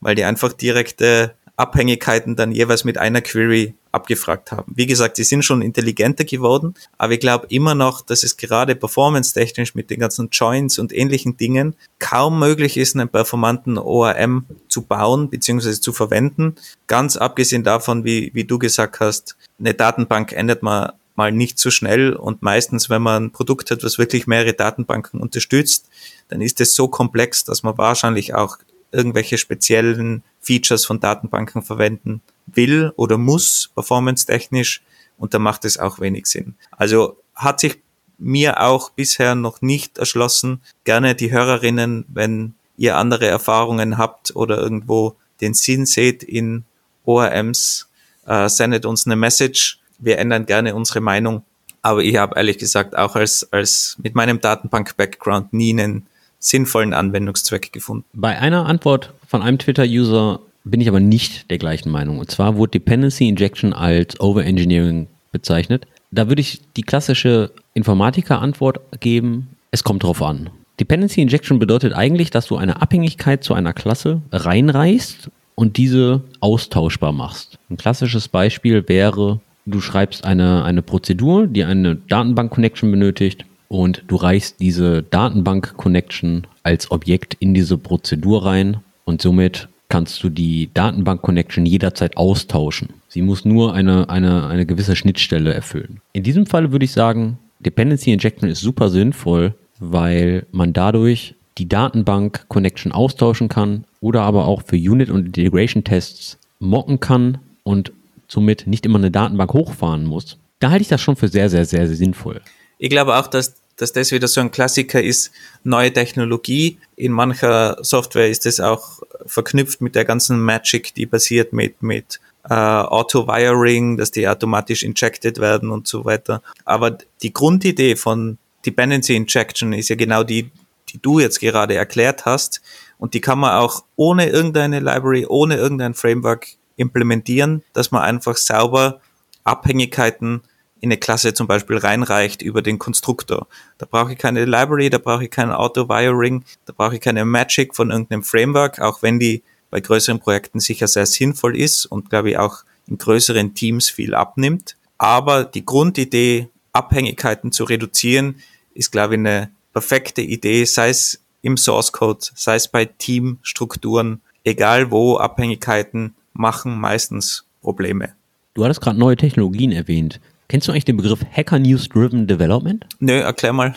[0.00, 4.72] weil die einfach direkte Abhängigkeiten dann jeweils mit einer Query abgefragt haben.
[4.76, 8.76] Wie gesagt, die sind schon intelligenter geworden, aber ich glaube immer noch, dass es gerade
[8.76, 14.82] performance-technisch mit den ganzen Joins und ähnlichen Dingen kaum möglich ist, einen performanten ORM zu
[14.82, 15.72] bauen bzw.
[15.72, 16.54] zu verwenden.
[16.86, 21.70] Ganz abgesehen davon, wie, wie du gesagt hast, eine Datenbank ändert man mal nicht so
[21.70, 25.88] schnell und meistens, wenn man ein Produkt hat, was wirklich mehrere Datenbanken unterstützt,
[26.28, 28.58] dann ist es so komplex, dass man wahrscheinlich auch
[28.92, 34.82] irgendwelche speziellen Features von Datenbanken verwenden will oder muss, performance-technisch,
[35.18, 36.54] und da macht es auch wenig Sinn.
[36.70, 37.80] Also hat sich
[38.18, 40.60] mir auch bisher noch nicht erschlossen.
[40.84, 46.64] Gerne die Hörerinnen, wenn ihr andere Erfahrungen habt oder irgendwo den Sinn seht in
[47.04, 47.88] ORMs,
[48.26, 49.80] äh, sendet uns eine Message.
[49.98, 51.42] Wir ändern gerne unsere Meinung.
[51.82, 56.06] Aber ich habe ehrlich gesagt auch als, als mit meinem Datenbank-Background nie einen
[56.46, 58.04] sinnvollen Anwendungszweck gefunden.
[58.12, 62.18] Bei einer Antwort von einem Twitter-User bin ich aber nicht der gleichen Meinung.
[62.18, 65.86] Und zwar wurde Dependency Injection als Overengineering bezeichnet.
[66.10, 70.50] Da würde ich die klassische Informatiker-Antwort geben, es kommt drauf an.
[70.78, 77.12] Dependency Injection bedeutet eigentlich, dass du eine Abhängigkeit zu einer Klasse reinreißt und diese austauschbar
[77.12, 77.58] machst.
[77.70, 84.16] Ein klassisches Beispiel wäre, du schreibst eine, eine Prozedur, die eine Datenbank-Connection benötigt und du
[84.16, 91.64] reichst diese Datenbank-Connection als Objekt in diese Prozedur rein und somit kannst du die Datenbank-Connection
[91.64, 92.88] jederzeit austauschen.
[93.08, 96.00] Sie muss nur eine, eine, eine gewisse Schnittstelle erfüllen.
[96.12, 101.68] In diesem Fall würde ich sagen, Dependency Injection ist super sinnvoll, weil man dadurch die
[101.68, 107.92] Datenbank-Connection austauschen kann oder aber auch für Unit- und Integration-Tests mocken kann und
[108.28, 110.38] somit nicht immer eine Datenbank hochfahren muss.
[110.58, 112.40] Da halte ich das schon für sehr, sehr, sehr, sehr sinnvoll.
[112.78, 115.30] Ich glaube auch, dass, dass das wieder so ein Klassiker ist,
[115.64, 116.78] neue Technologie.
[116.96, 122.20] In mancher Software ist es auch verknüpft mit der ganzen Magic, die passiert mit, mit
[122.48, 126.42] äh, Auto-Wiring, dass die automatisch injected werden und so weiter.
[126.64, 130.50] Aber die Grundidee von Dependency Injection ist ja genau die,
[130.88, 132.60] die du jetzt gerade erklärt hast.
[132.98, 138.36] Und die kann man auch ohne irgendeine Library, ohne irgendein Framework implementieren, dass man einfach
[138.36, 139.00] sauber
[139.44, 140.42] Abhängigkeiten
[140.80, 143.46] in eine Klasse zum Beispiel reinreicht über den Konstruktor.
[143.78, 147.74] Da brauche ich keine Library, da brauche ich kein Auto-Wiring, da brauche ich keine Magic
[147.74, 152.30] von irgendeinem Framework, auch wenn die bei größeren Projekten sicher sehr sinnvoll ist und glaube
[152.30, 154.76] ich auch in größeren Teams viel abnimmt.
[154.98, 158.36] Aber die Grundidee Abhängigkeiten zu reduzieren,
[158.74, 164.20] ist, glaube ich, eine perfekte Idee, sei es im Source Code, sei es bei Teamstrukturen,
[164.44, 168.12] egal wo, Abhängigkeiten machen meistens Probleme.
[168.54, 170.20] Du hattest gerade neue Technologien erwähnt.
[170.48, 172.84] Kennst du eigentlich den Begriff Hacker News Driven Development?
[173.00, 173.74] Nö, erklär mal.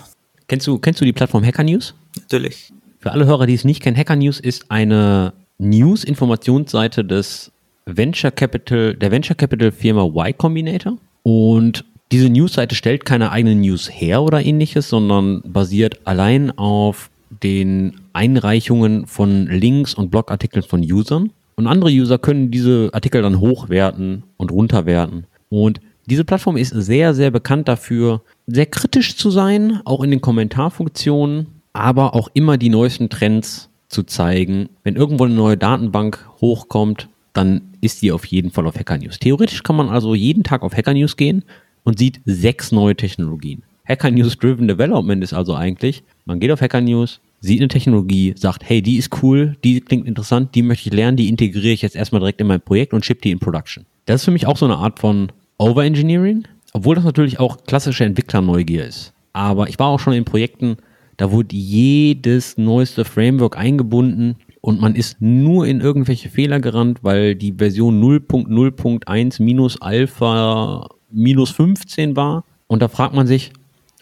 [0.47, 1.95] Kennst du, kennst du die Plattform Hacker News?
[2.15, 2.71] Natürlich.
[2.99, 7.51] Für alle Hörer, die es nicht kennen, Hacker News ist eine News-Informationsseite des
[7.85, 10.97] Venture Capital, der Venture Capital Firma Y Combinator.
[11.23, 17.09] Und diese News-Seite stellt keine eigenen News her oder ähnliches, sondern basiert allein auf
[17.43, 21.31] den Einreichungen von Links und Blogartikeln von Usern.
[21.55, 25.25] Und andere User können diese Artikel dann hochwerten und runterwerten.
[25.49, 30.21] Und diese Plattform ist sehr, sehr bekannt dafür, sehr kritisch zu sein, auch in den
[30.21, 34.69] Kommentarfunktionen, aber auch immer die neuesten Trends zu zeigen.
[34.83, 39.19] Wenn irgendwo eine neue Datenbank hochkommt, dann ist die auf jeden Fall auf Hacker News.
[39.19, 41.43] Theoretisch kann man also jeden Tag auf Hacker News gehen
[41.83, 43.63] und sieht sechs neue Technologien.
[43.87, 48.33] Hacker News Driven Development ist also eigentlich, man geht auf Hacker News, sieht eine Technologie,
[48.37, 51.81] sagt, hey, die ist cool, die klingt interessant, die möchte ich lernen, die integriere ich
[51.81, 53.85] jetzt erstmal direkt in mein Projekt und ship die in Production.
[54.05, 58.05] Das ist für mich auch so eine Art von Overengineering, obwohl das natürlich auch klassische
[58.05, 59.13] Entwicklerneugier ist.
[59.33, 60.77] Aber ich war auch schon in Projekten,
[61.17, 67.35] da wurde jedes neueste Framework eingebunden und man ist nur in irgendwelche Fehler gerannt, weil
[67.35, 72.43] die Version 0.0.1 minus Alpha minus 15 war.
[72.67, 73.51] Und da fragt man sich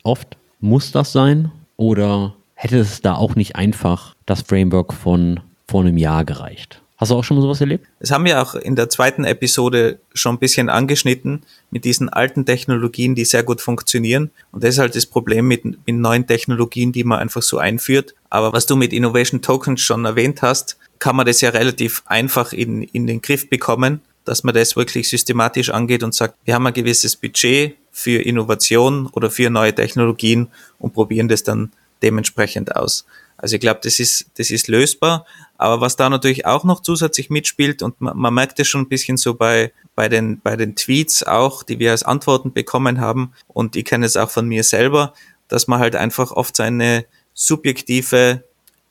[0.04, 1.52] oft, muss das sein?
[1.76, 6.82] Oder hätte es da auch nicht einfach das Framework von vor einem Jahr gereicht?
[6.98, 7.86] Hast du auch schon mal sowas erlebt?
[8.00, 12.44] Das haben wir auch in der zweiten Episode schon ein bisschen angeschnitten mit diesen alten
[12.44, 14.32] Technologien, die sehr gut funktionieren.
[14.52, 18.16] Und das ist halt das Problem mit, mit neuen Technologien, die man einfach so einführt.
[18.32, 22.52] Aber was du mit Innovation Tokens schon erwähnt hast, kann man das ja relativ einfach
[22.52, 26.66] in, in den Griff bekommen, dass man das wirklich systematisch angeht und sagt, wir haben
[26.66, 30.48] ein gewisses Budget für Innovation oder für neue Technologien
[30.80, 33.06] und probieren das dann dementsprechend aus.
[33.38, 35.26] Also ich glaube, das ist, das ist lösbar.
[35.58, 38.90] Aber was da natürlich auch noch zusätzlich mitspielt, und man, man merkt es schon ein
[38.90, 43.34] bisschen so bei, bei, den, bei den Tweets auch, die wir als Antworten bekommen haben,
[43.48, 45.14] und ich kenne es auch von mir selber,
[45.48, 48.44] dass man halt einfach oft seine subjektive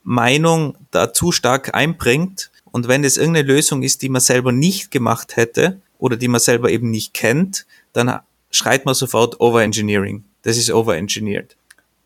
[0.03, 2.51] Meinung da zu stark einbringt.
[2.71, 6.41] Und wenn es irgendeine Lösung ist, die man selber nicht gemacht hätte oder die man
[6.41, 10.25] selber eben nicht kennt, dann schreit man sofort Overengineering.
[10.43, 11.57] Das ist overengineered.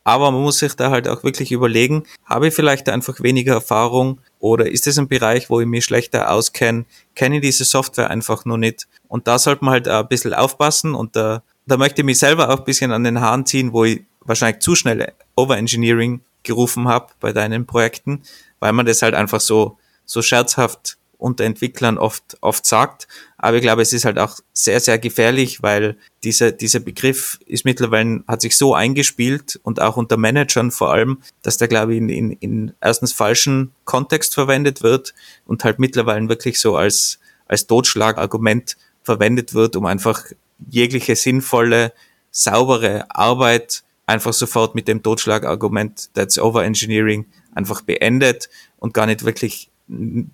[0.04, 4.20] Aber man muss sich da halt auch wirklich überlegen, habe ich vielleicht einfach weniger Erfahrung
[4.38, 8.44] oder ist es ein Bereich, wo ich mich schlechter auskenne, kenne ich diese Software einfach
[8.44, 8.88] nur nicht.
[9.08, 12.48] Und da sollte man halt ein bisschen aufpassen und da, da möchte ich mich selber
[12.48, 17.08] auch ein bisschen an den Haaren ziehen, wo ich wahrscheinlich zu schnell Overengineering gerufen habe
[17.20, 18.22] bei deinen Projekten,
[18.58, 23.06] weil man das halt einfach so, so scherzhaft unter Entwicklern oft, oft sagt.
[23.38, 27.64] Aber ich glaube, es ist halt auch sehr, sehr gefährlich, weil dieser, dieser Begriff ist
[27.64, 31.98] mittlerweile, hat sich so eingespielt und auch unter Managern vor allem, dass der, glaube ich,
[31.98, 35.14] in, in, in erstens falschen Kontext verwendet wird
[35.46, 40.24] und halt mittlerweile wirklich so als, als Totschlagargument verwendet wird, um einfach
[40.68, 41.92] jegliche sinnvolle,
[42.30, 49.24] saubere Arbeit einfach sofort mit dem Totschlagargument, that's over engineering, einfach beendet und gar nicht
[49.24, 49.69] wirklich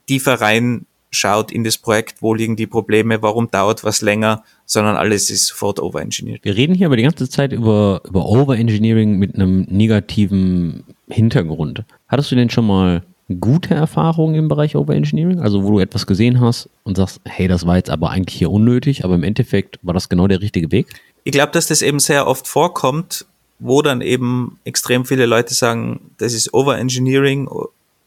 [0.07, 4.97] tiefer rein schaut in das Projekt, wo liegen die Probleme, warum dauert was länger, sondern
[4.97, 6.45] alles ist sofort overengineert.
[6.45, 11.85] Wir reden hier aber die ganze Zeit über, über Overengineering mit einem negativen Hintergrund.
[12.09, 13.03] Hattest du denn schon mal
[13.40, 15.40] gute Erfahrungen im Bereich Overengineering?
[15.40, 18.51] Also wo du etwas gesehen hast und sagst, hey, das war jetzt aber eigentlich hier
[18.51, 20.88] unnötig, aber im Endeffekt war das genau der richtige Weg?
[21.25, 23.27] Ich glaube, dass das eben sehr oft vorkommt,
[23.59, 27.49] wo dann eben extrem viele Leute sagen, das ist Overengineering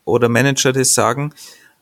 [0.09, 1.33] oder Manager das sagen.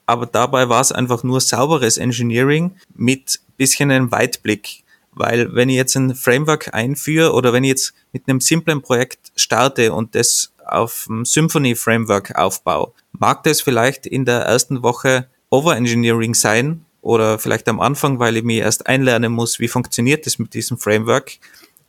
[0.06, 4.84] Aber dabei war es einfach nur sauberes Engineering mit bisschen einem Weitblick.
[5.12, 9.32] Weil wenn ich jetzt ein Framework einführe oder wenn ich jetzt mit einem simplen Projekt
[9.36, 15.28] starte und das auf dem Symphony Framework aufbaue, mag das vielleicht in der ersten Woche
[15.50, 20.40] Overengineering sein oder vielleicht am Anfang, weil ich mir erst einlernen muss, wie funktioniert das
[20.40, 21.40] mit diesem Framework.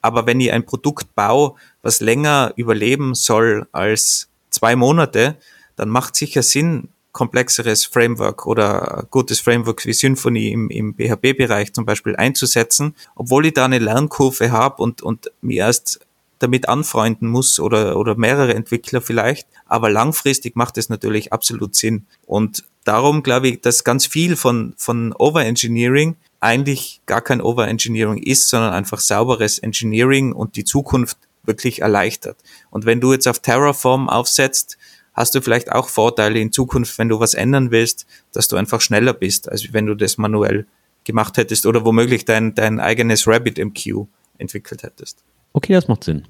[0.01, 5.37] Aber wenn ich ein Produkt baue, was länger überleben soll als zwei Monate,
[5.79, 11.87] dann macht sicher Sinn, komplexeres Framework oder gutes Framework wie Symfony im, im PHP-Bereich zum
[11.87, 16.01] Beispiel einzusetzen, obwohl ich da eine Lernkurve habe und, und mir erst
[16.39, 19.49] damit anfreunden muss oder, oder mehrere Entwickler vielleicht.
[19.67, 22.07] Aber langfristig macht es natürlich absolut Sinn.
[22.27, 28.49] Und darum glaube ich, dass ganz viel von, von Overengineering eigentlich gar kein Overengineering ist,
[28.49, 32.37] sondern einfach sauberes Engineering und die Zukunft wirklich erleichtert.
[32.71, 34.79] Und wenn du jetzt auf Terraform aufsetzt,
[35.19, 38.81] hast du vielleicht auch Vorteile in Zukunft, wenn du was ändern willst, dass du einfach
[38.81, 40.67] schneller bist, als wenn du das manuell
[41.05, 44.07] gemacht hättest oder womöglich dein, dein eigenes Rabbit MQ
[44.39, 45.25] entwickelt hättest.
[45.53, 46.25] Okay, das macht Sinn.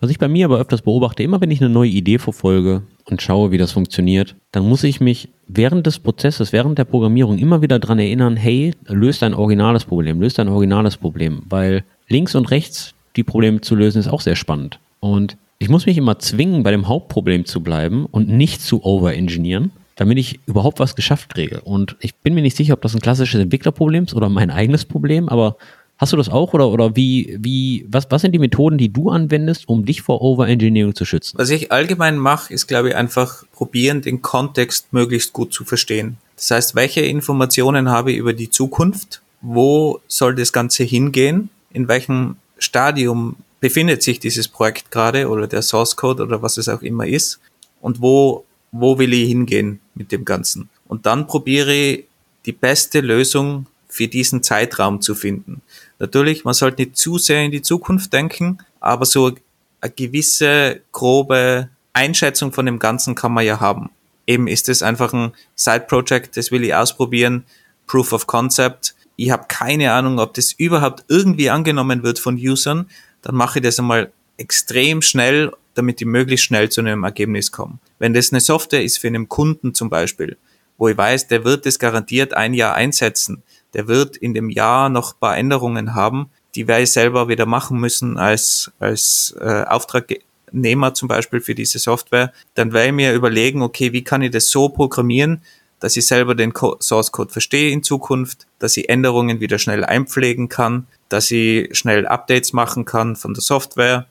[0.00, 3.20] Was ich bei mir aber öfters beobachte, immer wenn ich eine neue Idee verfolge und
[3.20, 7.60] schaue, wie das funktioniert, dann muss ich mich während des Prozesses, während der Programmierung immer
[7.60, 12.50] wieder daran erinnern, hey, löst ein originales Problem, löst ein originales Problem, weil links und
[12.50, 14.78] rechts die Probleme zu lösen ist auch sehr spannend.
[15.00, 19.70] Und ich muss mich immer zwingen, bei dem Hauptproblem zu bleiben und nicht zu overengineeren,
[19.94, 21.60] damit ich überhaupt was geschafft kriege.
[21.60, 24.84] Und ich bin mir nicht sicher, ob das ein klassisches Entwicklerproblem ist oder mein eigenes
[24.84, 25.56] Problem, aber
[26.00, 29.10] Hast du das auch oder, oder wie, wie, was, was sind die Methoden, die du
[29.10, 31.36] anwendest, um dich vor Overengineering zu schützen?
[31.36, 36.16] Was ich allgemein mache, ist, glaube ich, einfach probieren, den Kontext möglichst gut zu verstehen.
[36.36, 39.20] Das heißt, welche Informationen habe ich über die Zukunft?
[39.42, 41.50] Wo soll das Ganze hingehen?
[41.70, 46.68] In welchem Stadium befindet sich dieses Projekt gerade oder der Source Code oder was es
[46.68, 47.40] auch immer ist?
[47.80, 50.68] Und wo, wo will ich hingehen mit dem Ganzen?
[50.86, 52.04] Und dann probiere ich
[52.46, 55.62] die beste Lösung für diesen Zeitraum zu finden.
[55.98, 59.32] Natürlich, man sollte nicht zu sehr in die Zukunft denken, aber so
[59.80, 63.90] eine gewisse grobe Einschätzung von dem Ganzen kann man ja haben.
[64.26, 67.44] Eben ist es einfach ein Side-Project, das will ich ausprobieren,
[67.86, 68.94] Proof of Concept.
[69.22, 72.86] Ich habe keine Ahnung, ob das überhaupt irgendwie angenommen wird von Usern.
[73.20, 77.80] Dann mache ich das einmal extrem schnell, damit ich möglichst schnell zu einem Ergebnis komme.
[77.98, 80.38] Wenn das eine Software ist für einen Kunden zum Beispiel,
[80.78, 83.42] wo ich weiß, der wird das garantiert ein Jahr einsetzen,
[83.74, 87.78] der wird in dem Jahr noch paar Änderungen haben, die werde ich selber wieder machen
[87.78, 92.32] müssen als, als äh, Auftragnehmer zum Beispiel für diese Software.
[92.54, 95.42] Dann werde ich mir überlegen, okay, wie kann ich das so programmieren,
[95.80, 99.84] dass ich selber den Co Source Code verstehe in Zukunft, dass ich Änderungen wieder schnell
[99.84, 104.06] einpflegen kann, dass ich schnell Updates machen kann von der Software,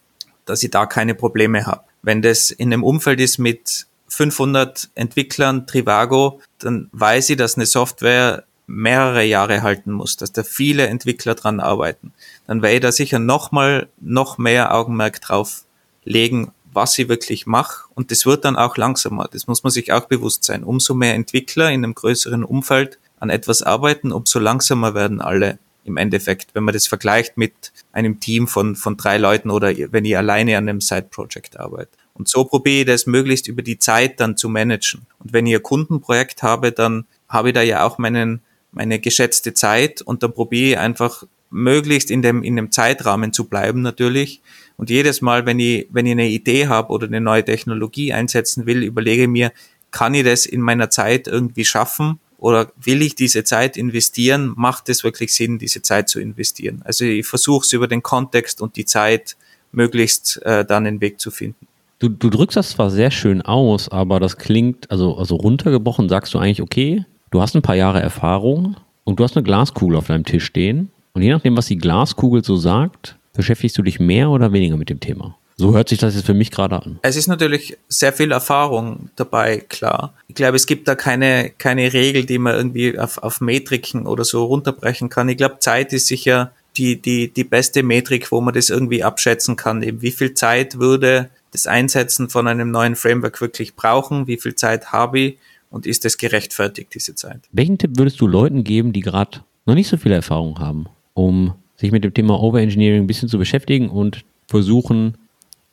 [0.46, 1.84] dass ich da keine Probleme habe.
[2.02, 7.66] Wenn das in einem Umfeld ist mit 500 Entwicklern Trivago, dann weiß ich, dass eine
[7.66, 12.14] Software mehrere Jahre halten muss, dass da viele Entwickler dran arbeiten,
[12.48, 15.64] dann werde ich da sicher nochmal noch mehr Augenmerk drauf
[16.06, 17.86] legen, was ich wirklich mache.
[17.94, 19.30] Und das wird dann auch langsamer.
[19.32, 20.64] Das muss man sich auch bewusst sein.
[20.64, 25.98] Umso mehr Entwickler in einem größeren Umfeld an etwas arbeiten, umso langsamer werden alle im
[25.98, 30.18] Endeffekt, wenn man das vergleicht mit einem Team von, von drei Leuten oder wenn ich
[30.18, 31.92] alleine an einem Side-Project arbeite.
[32.14, 35.08] Und so probiere ich das möglichst über die Zeit dann zu managen.
[35.20, 38.42] Und wenn ich ein Kundenprojekt habe, dann habe ich da ja auch meinen
[38.72, 43.46] meine geschätzte Zeit und dann probiere ich einfach möglichst in dem, in dem Zeitrahmen zu
[43.46, 44.42] bleiben natürlich.
[44.80, 48.66] Und jedes Mal, wenn ich, wenn ich eine Idee habe oder eine neue Technologie einsetzen
[48.66, 49.52] will, überlege mir,
[49.92, 52.22] kann ich das in meiner Zeit irgendwie schaffen?
[52.38, 54.54] Oder will ich diese Zeit investieren?
[54.56, 56.82] Macht es wirklich Sinn, diese Zeit zu investieren?
[56.86, 59.36] Also ich versuche es über den Kontext und die Zeit
[59.74, 61.68] möglichst äh, dann einen Weg zu finden.
[62.00, 66.34] Du, du drückst das zwar sehr schön aus, aber das klingt, also, also runtergebrochen sagst
[66.34, 70.08] du eigentlich, okay, du hast ein paar Jahre Erfahrung und du hast eine Glaskugel auf
[70.08, 70.90] deinem Tisch stehen.
[71.12, 74.90] Und je nachdem, was die Glaskugel so sagt, beschäftigst du dich mehr oder weniger mit
[74.90, 75.38] dem Thema.
[75.58, 77.00] So hört sich das jetzt für mich gerade an.
[77.02, 80.14] Es ist natürlich sehr viel Erfahrung dabei, klar.
[80.28, 84.24] Ich glaube, es gibt da keine, keine Regel, die man irgendwie auf, auf Metriken oder
[84.24, 85.28] so runterbrechen kann.
[85.28, 89.58] Ich glaube, Zeit ist sicher die, die, die beste Metrik, wo man das irgendwie abschätzen
[89.58, 89.84] kann.
[89.84, 94.28] Eben wie viel Zeit würde das Einsetzen von einem neuen Framework wirklich brauchen?
[94.28, 95.38] Wie viel Zeit habe ich?
[95.70, 97.42] und ist es gerechtfertigt, diese Zeit.
[97.52, 101.54] Welchen Tipp würdest du Leuten geben, die gerade noch nicht so viel Erfahrung haben, um
[101.80, 105.18] sich mit dem Thema Overengineering ein bisschen zu beschäftigen und versuchen,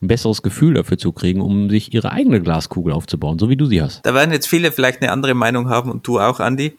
[0.00, 3.66] ein besseres Gefühl dafür zu kriegen, um sich ihre eigene Glaskugel aufzubauen, so wie du
[3.66, 4.04] sie hast?
[4.04, 6.76] Da werden jetzt viele vielleicht eine andere Meinung haben und du auch, Andy.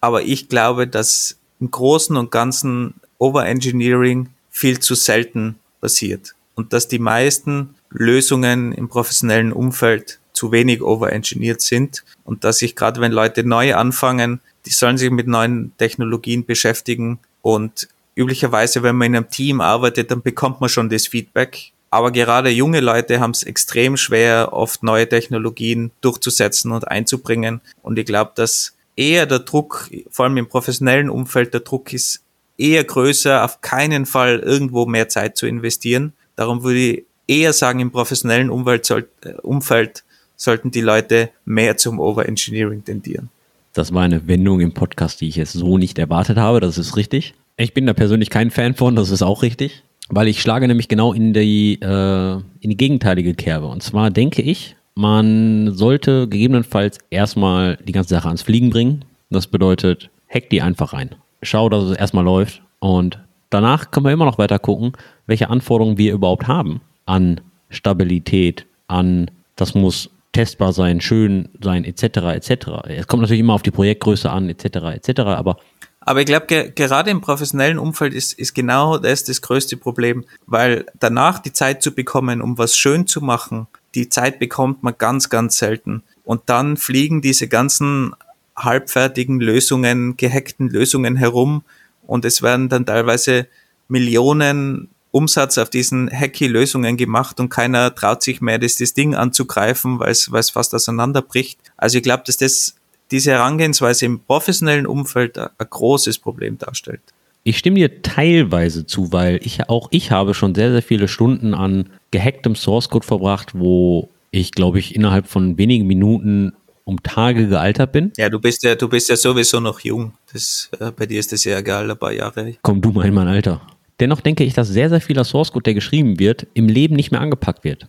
[0.00, 6.88] Aber ich glaube, dass im Großen und Ganzen Overengineering viel zu selten passiert und dass
[6.88, 13.12] die meisten Lösungen im professionellen Umfeld zu wenig overengineert sind und dass sich gerade wenn
[13.12, 19.16] Leute neu anfangen, die sollen sich mit neuen Technologien beschäftigen und üblicherweise, wenn man in
[19.16, 21.72] einem Team arbeitet, dann bekommt man schon das Feedback.
[21.90, 27.60] Aber gerade junge Leute haben es extrem schwer, oft neue Technologien durchzusetzen und einzubringen.
[27.82, 32.20] Und ich glaube, dass eher der Druck, vor allem im professionellen Umfeld, der Druck ist
[32.58, 36.12] eher größer, auf keinen Fall irgendwo mehr Zeit zu investieren.
[36.36, 40.04] Darum würde ich eher sagen, im professionellen Umfeld, soll, äh, Umfeld
[40.36, 43.30] sollten die Leute mehr zum Overengineering tendieren.
[43.72, 46.60] Das war eine Wendung im Podcast, die ich jetzt so nicht erwartet habe.
[46.60, 47.34] Das ist richtig.
[47.56, 49.82] Ich bin da persönlich kein Fan von, das ist auch richtig.
[50.08, 53.66] Weil ich schlage nämlich genau in die, äh, in die gegenteilige Kerbe.
[53.68, 59.04] Und zwar denke ich, man sollte gegebenenfalls erstmal die ganze Sache ans Fliegen bringen.
[59.30, 61.10] Das bedeutet, hack die einfach rein.
[61.42, 62.60] Schau, dass es erstmal läuft.
[62.80, 63.18] Und
[63.50, 64.92] danach können wir immer noch weiter gucken,
[65.26, 67.40] welche Anforderungen wir überhaupt haben an
[67.70, 72.02] Stabilität, an das muss testbar sein, schön sein, etc.,
[72.34, 72.66] etc.
[72.88, 74.64] Es kommt natürlich immer auf die Projektgröße an, etc.,
[74.96, 75.56] etc., aber
[76.04, 80.24] Aber ich glaube, ge gerade im professionellen Umfeld ist, ist genau das das größte Problem,
[80.46, 84.94] weil danach die Zeit zu bekommen, um was schön zu machen, die Zeit bekommt man
[84.98, 86.02] ganz, ganz selten.
[86.24, 88.14] Und dann fliegen diese ganzen
[88.56, 91.62] halbfertigen Lösungen, gehackten Lösungen herum
[92.06, 93.46] und es werden dann teilweise
[93.88, 99.14] Millionen Umsatz auf diesen hacky Lösungen gemacht und keiner traut sich mehr, das, das Ding
[99.14, 101.58] anzugreifen, weil es, weil es fast auseinanderbricht.
[101.76, 102.74] Also ich glaube, dass das
[103.14, 107.00] diese Herangehensweise im professionellen Umfeld ein großes Problem darstellt.
[107.44, 111.54] Ich stimme dir teilweise zu, weil ich auch ich habe schon sehr, sehr viele Stunden
[111.54, 117.46] an gehacktem Source Code verbracht, wo ich, glaube ich, innerhalb von wenigen Minuten um Tage
[117.46, 118.12] gealtert bin.
[118.16, 120.14] Ja, du bist ja, du bist ja sowieso noch jung.
[120.32, 122.56] Das, äh, bei dir ist das ja egal, ein paar Jahre.
[122.62, 123.60] Komm du mal in mein Alter.
[124.00, 127.12] Dennoch denke ich, dass sehr, sehr vieler Source Code, der geschrieben wird, im Leben nicht
[127.12, 127.86] mehr angepackt wird.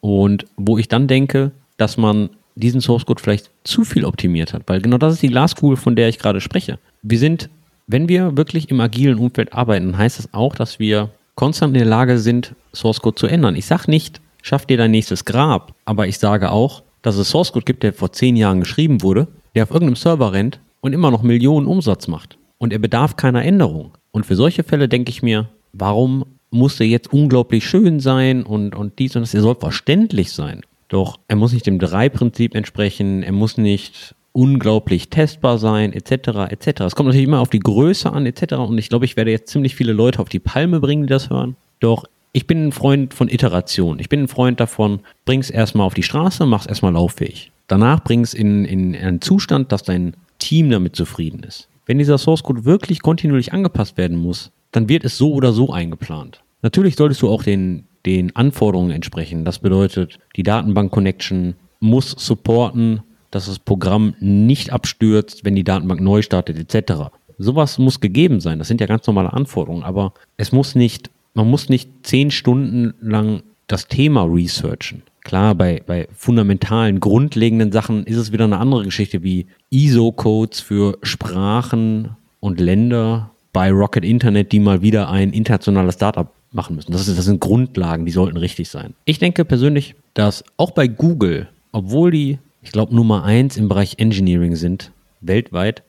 [0.00, 2.30] Und wo ich dann denke, dass man
[2.60, 5.96] diesen Source Code vielleicht zu viel optimiert hat, weil genau das ist die Glaskugel, von
[5.96, 6.78] der ich gerade spreche.
[7.02, 7.50] Wir sind,
[7.86, 11.88] wenn wir wirklich im agilen Umfeld arbeiten, heißt das auch, dass wir konstant in der
[11.88, 13.56] Lage sind, Source Code zu ändern.
[13.56, 17.52] Ich sage nicht, schaff dir dein nächstes Grab, aber ich sage auch, dass es Source
[17.52, 21.10] Code gibt, der vor zehn Jahren geschrieben wurde, der auf irgendeinem Server rennt und immer
[21.10, 22.36] noch Millionen Umsatz macht.
[22.58, 23.92] Und er bedarf keiner Änderung.
[24.12, 28.74] Und für solche Fälle denke ich mir, warum muss der jetzt unglaublich schön sein und,
[28.74, 29.34] und dies und das?
[29.34, 30.62] Er soll verständlich sein.
[30.90, 36.82] Doch er muss nicht dem Drei-Prinzip entsprechen, er muss nicht unglaublich testbar sein, etc., etc.
[36.82, 38.54] Es kommt natürlich immer auf die Größe an, etc.
[38.54, 41.30] Und ich glaube, ich werde jetzt ziemlich viele Leute auf die Palme bringen, die das
[41.30, 41.56] hören.
[41.78, 43.98] Doch ich bin ein Freund von Iteration.
[43.98, 47.50] Ich bin ein Freund davon, bring es erstmal auf die Straße, mach es erstmal lauffähig.
[47.66, 51.68] Danach bring es in, in einen Zustand, dass dein Team damit zufrieden ist.
[51.86, 55.72] Wenn dieser Source Code wirklich kontinuierlich angepasst werden muss, dann wird es so oder so
[55.72, 56.42] eingeplant.
[56.62, 59.44] Natürlich solltest du auch den, den Anforderungen entsprechen.
[59.44, 66.22] Das bedeutet, die Datenbank-Connection muss supporten, dass das Programm nicht abstürzt, wenn die Datenbank neu
[66.22, 67.10] startet, etc.
[67.38, 68.58] Sowas muss gegeben sein.
[68.58, 72.94] Das sind ja ganz normale Anforderungen, aber es muss nicht, man muss nicht zehn Stunden
[73.00, 75.02] lang das Thema researchen.
[75.22, 80.98] Klar, bei, bei fundamentalen, grundlegenden Sachen ist es wieder eine andere Geschichte wie ISO-Codes für
[81.02, 86.92] Sprachen und Länder bei Rocket Internet, die mal wieder ein internationales Startup machen müssen.
[86.92, 88.94] Das, ist, das sind Grundlagen, die sollten richtig sein.
[89.04, 93.94] Ich denke persönlich, dass auch bei Google, obwohl die, ich glaube, Nummer eins im Bereich
[93.98, 95.82] Engineering sind, weltweit,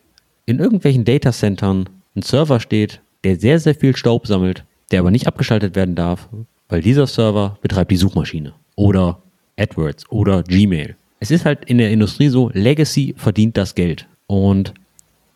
[0.45, 5.27] in irgendwelchen Datacentern ein Server steht, der sehr, sehr viel Staub sammelt, der aber nicht
[5.27, 6.27] abgeschaltet werden darf,
[6.69, 9.21] weil dieser Server betreibt die Suchmaschine oder
[9.57, 10.95] AdWords oder Gmail.
[11.19, 14.07] Es ist halt in der Industrie so, Legacy verdient das Geld.
[14.27, 14.73] Und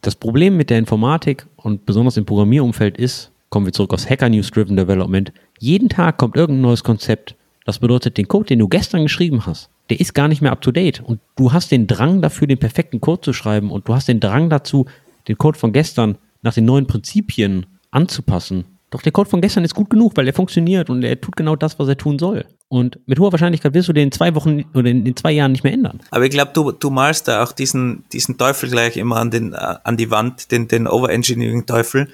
[0.01, 4.29] das Problem mit der Informatik und besonders im Programmierumfeld ist, kommen wir zurück aus Hacker
[4.29, 7.35] News Driven Development, jeden Tag kommt irgendein neues Konzept.
[7.65, 10.61] Das bedeutet, den Code, den du gestern geschrieben hast, der ist gar nicht mehr up
[10.61, 11.01] to date.
[11.01, 14.19] Und du hast den Drang dafür, den perfekten Code zu schreiben und du hast den
[14.19, 14.85] Drang dazu,
[15.27, 18.65] den Code von gestern nach den neuen Prinzipien anzupassen.
[18.91, 21.55] Doch der Code von gestern ist gut genug, weil er funktioniert und er tut genau
[21.55, 22.45] das, was er tun soll.
[22.67, 25.51] Und mit hoher Wahrscheinlichkeit wirst du den in zwei Wochen oder in, in zwei Jahren
[25.51, 25.99] nicht mehr ändern.
[26.11, 29.53] Aber ich glaube, du, du malst da auch diesen, diesen Teufel gleich immer an, den,
[29.53, 32.09] äh, an die Wand, den, den Overengineering-Teufel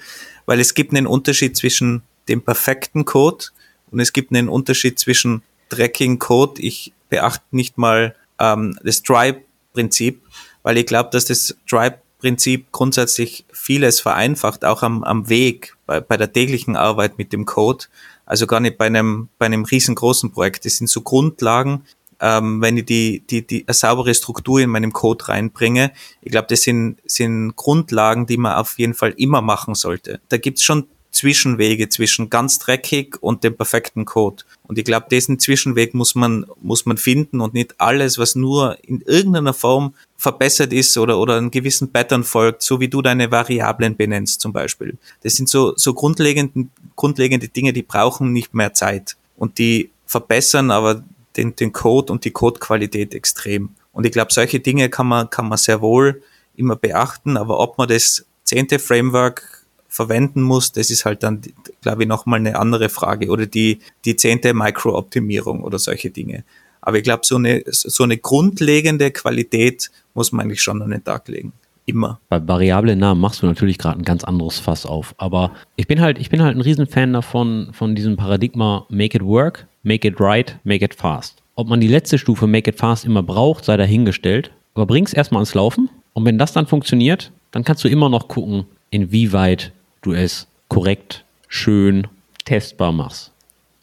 [0.46, 3.46] weil es gibt einen Unterschied zwischen dem perfekten Code
[3.90, 6.60] und es gibt einen Unterschied zwischen Tracking Code.
[6.60, 10.20] Ich beachte nicht mal ähm, das Stripe-Prinzip,
[10.62, 16.16] weil ich glaube, dass das Stripe-Prinzip grundsätzlich vieles vereinfacht, auch am, am Weg, bei, bei
[16.16, 17.86] der täglichen Arbeit mit dem Code.
[18.24, 20.64] Also gar nicht bei einem, bei einem riesengroßen Projekt.
[20.64, 21.84] Das sind so Grundlagen,
[22.22, 25.90] ähm, wenn ich die, die, die eine saubere Struktur in meinem Code reinbringe.
[26.22, 30.20] Ich glaube, das sind, sind Grundlagen, die man auf jeden Fall immer machen sollte.
[30.28, 34.44] Da gibt's schon Zwischenwege zwischen ganz dreckig und dem perfekten Code.
[34.62, 38.78] Und ich glaube, diesen Zwischenweg muss man, muss man finden und nicht alles, was nur
[38.82, 43.30] in irgendeiner Form verbessert ist oder, oder einen gewissen Pattern folgt, so wie du deine
[43.30, 44.96] Variablen benennst zum Beispiel.
[45.22, 49.16] Das sind so, so grundlegende, grundlegende Dinge, die brauchen nicht mehr Zeit.
[49.36, 51.02] Und die verbessern aber
[51.36, 53.70] den, den Code und die Codequalität extrem.
[53.92, 56.22] Und ich glaube, solche Dinge kann man, kann man sehr wohl
[56.56, 61.42] immer beachten, aber ob man das zehnte Framework verwenden muss, das ist halt dann,
[61.82, 63.28] glaube ich, nochmal eine andere Frage.
[63.28, 66.44] Oder die, die zehnte Micro-Optimierung oder solche Dinge.
[66.80, 71.04] Aber ich glaube, so eine, so eine grundlegende Qualität muss man eigentlich schon an den
[71.04, 71.52] Tag legen.
[71.84, 72.20] Immer.
[72.28, 75.14] Bei variablen Namen machst du natürlich gerade ein ganz anderes Fass auf.
[75.18, 79.24] Aber ich bin halt, ich bin halt ein Riesenfan davon, von diesem Paradigma Make it
[79.24, 81.42] work, make it right, make it fast.
[81.54, 84.52] Ob man die letzte Stufe Make it fast immer braucht, sei dahingestellt.
[84.74, 85.90] Aber bring es erstmal ans Laufen.
[86.14, 89.72] Und wenn das dann funktioniert, dann kannst du immer noch gucken, inwieweit
[90.02, 92.06] du es korrekt, schön,
[92.44, 93.32] testbar machst.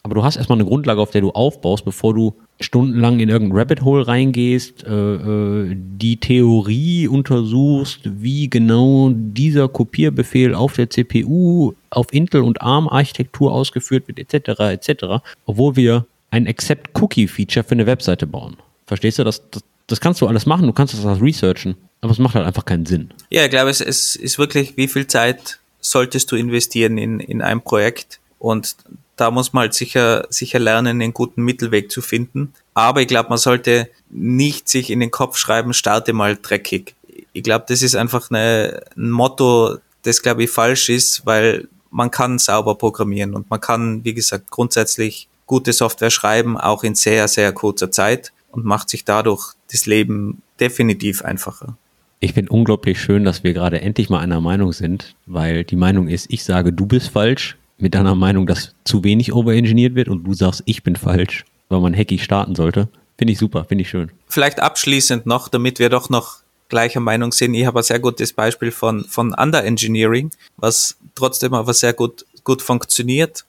[0.03, 3.57] Aber du hast erstmal eine Grundlage, auf der du aufbaust, bevor du stundenlang in irgendein
[3.57, 11.73] Rabbit Hole reingehst, äh, äh, die Theorie untersuchst, wie genau dieser Kopierbefehl auf der CPU,
[11.89, 18.27] auf Intel und ARM-Architektur ausgeführt wird, etc., etc., obwohl wir ein Accept-Cookie-Feature für eine Webseite
[18.27, 18.57] bauen.
[18.85, 19.23] Verstehst du?
[19.23, 22.35] Das, das, das kannst du alles machen, du kannst das alles researchen, aber es macht
[22.35, 23.11] halt einfach keinen Sinn.
[23.29, 27.41] Ja, ich glaube, es, es ist wirklich, wie viel Zeit solltest du investieren in, in
[27.41, 28.75] ein Projekt und
[29.19, 32.53] da muss man halt sicher, sicher lernen, einen guten Mittelweg zu finden.
[32.73, 36.95] Aber ich glaube, man sollte nicht sich in den Kopf schreiben, starte mal dreckig.
[37.33, 42.11] Ich glaube, das ist einfach eine, ein Motto, das glaube ich falsch ist, weil man
[42.11, 47.27] kann sauber programmieren und man kann, wie gesagt, grundsätzlich gute Software schreiben, auch in sehr,
[47.27, 51.77] sehr kurzer Zeit und macht sich dadurch das Leben definitiv einfacher.
[52.21, 56.07] Ich finde unglaublich schön, dass wir gerade endlich mal einer Meinung sind, weil die Meinung
[56.07, 60.23] ist, ich sage, du bist falsch mit deiner Meinung, dass zu wenig overengineert wird und
[60.23, 62.89] du sagst, ich bin falsch, weil man hackig starten sollte.
[63.17, 64.11] Finde ich super, finde ich schön.
[64.27, 66.37] Vielleicht abschließend noch, damit wir doch noch
[66.69, 67.53] gleicher Meinung sind.
[67.53, 72.61] Ich habe ein sehr gutes Beispiel von, von Under-Engineering, was trotzdem aber sehr gut, gut
[72.61, 73.43] funktioniert.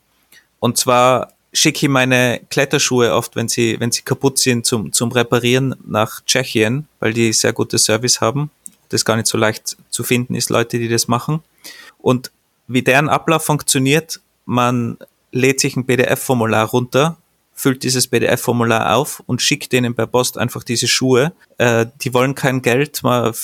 [0.59, 5.13] Und zwar schicke ich meine Kletterschuhe oft, wenn sie, wenn sie kaputt sind, zum, zum
[5.13, 8.51] Reparieren nach Tschechien, weil die sehr gute Service haben.
[8.89, 11.43] Das gar nicht so leicht zu finden ist, Leute, die das machen.
[11.99, 12.33] Und
[12.73, 14.97] wie deren Ablauf funktioniert, man
[15.33, 17.17] lädt sich ein PDF-Formular runter,
[17.53, 21.33] füllt dieses PDF-Formular auf und schickt denen per Post einfach diese Schuhe.
[21.59, 23.35] Äh, die wollen kein Geld, man,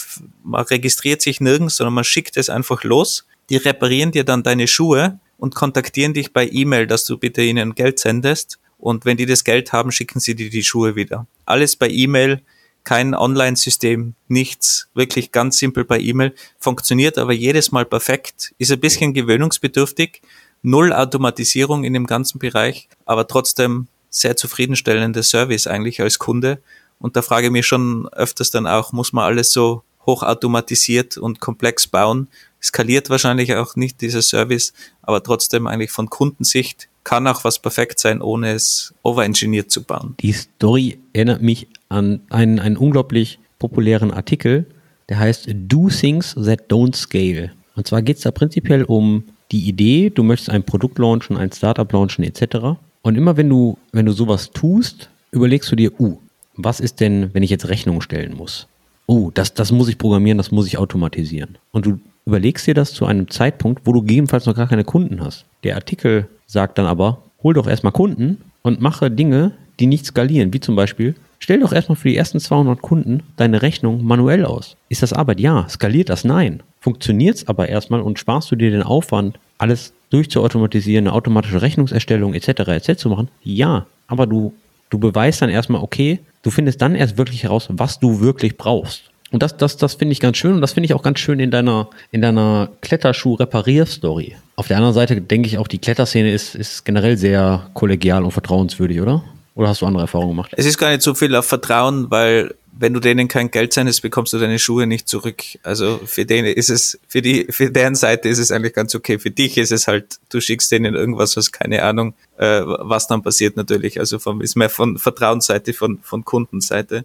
[0.42, 3.26] man registriert sich nirgends, sondern man schickt es einfach los.
[3.50, 7.74] Die reparieren dir dann deine Schuhe und kontaktieren dich bei E-Mail, dass du bitte ihnen
[7.74, 8.58] Geld sendest.
[8.78, 11.26] Und wenn die das Geld haben, schicken sie dir die Schuhe wieder.
[11.44, 12.42] Alles bei E-Mail,
[12.86, 18.78] kein Online-System, nichts, wirklich ganz simpel bei E-Mail, funktioniert aber jedes Mal perfekt, ist ein
[18.78, 20.22] bisschen gewöhnungsbedürftig,
[20.62, 26.62] null Automatisierung in dem ganzen Bereich, aber trotzdem sehr zufriedenstellender Service eigentlich als Kunde.
[27.00, 31.40] Und da frage ich mich schon öfters dann auch, muss man alles so hochautomatisiert und
[31.40, 32.28] komplex bauen?
[32.62, 34.72] Skaliert wahrscheinlich auch nicht dieser Service,
[35.02, 40.16] aber trotzdem eigentlich von Kundensicht kann auch was perfekt sein, ohne es overengineert zu bauen.
[40.20, 44.66] Die Story erinnert mich an einen, einen unglaublich populären Artikel,
[45.08, 47.52] der heißt Do Things That Don't Scale.
[47.76, 51.52] Und zwar geht es da prinzipiell um die Idee, du möchtest ein Produkt launchen, ein
[51.52, 52.76] Startup launchen etc.
[53.02, 56.18] Und immer wenn du, wenn du sowas tust, überlegst du dir, uh,
[56.54, 58.66] was ist denn, wenn ich jetzt Rechnungen stellen muss?
[59.06, 61.56] Uh, das, das muss ich programmieren, das muss ich automatisieren.
[61.70, 65.22] Und du überlegst dir das zu einem Zeitpunkt, wo du gegebenenfalls noch gar keine Kunden
[65.22, 65.44] hast.
[65.64, 70.52] Der Artikel sagt dann aber, hol doch erstmal Kunden und mache Dinge, die nicht skalieren,
[70.52, 74.76] wie zum Beispiel, Stell doch erstmal für die ersten 200 Kunden deine Rechnung manuell aus.
[74.88, 75.40] Ist das Arbeit?
[75.40, 75.68] Ja.
[75.68, 76.24] Skaliert das?
[76.24, 76.62] Nein.
[76.80, 82.34] Funktioniert es aber erstmal und sparst du dir den Aufwand, alles durchzuautomatisieren, eine automatische Rechnungserstellung
[82.34, 82.48] etc.
[82.68, 82.96] etc.
[82.96, 83.28] zu machen?
[83.42, 83.86] Ja.
[84.06, 84.54] Aber du,
[84.90, 89.10] du beweist dann erstmal, okay, du findest dann erst wirklich heraus, was du wirklich brauchst.
[89.36, 91.40] Und das, das, das finde ich ganz schön und das finde ich auch ganz schön
[91.40, 94.34] in deiner, in deiner Kletterschuh-Reparier-Story.
[94.54, 98.30] Auf der anderen Seite denke ich auch, die Kletterszene ist, ist generell sehr kollegial und
[98.30, 99.22] vertrauenswürdig, oder?
[99.54, 100.52] Oder hast du andere Erfahrungen gemacht?
[100.56, 104.00] Es ist gar nicht so viel auf Vertrauen, weil wenn du denen kein Geld sendest,
[104.00, 105.42] bekommst du deine Schuhe nicht zurück.
[105.62, 109.18] Also für denen ist es, für die, für deren Seite ist es eigentlich ganz okay.
[109.18, 113.22] Für dich ist es halt, du schickst denen irgendwas, was keine Ahnung, äh, was dann
[113.22, 114.00] passiert natürlich.
[114.00, 117.04] Also vom, ist mehr von Vertrauensseite, von, von Kundenseite.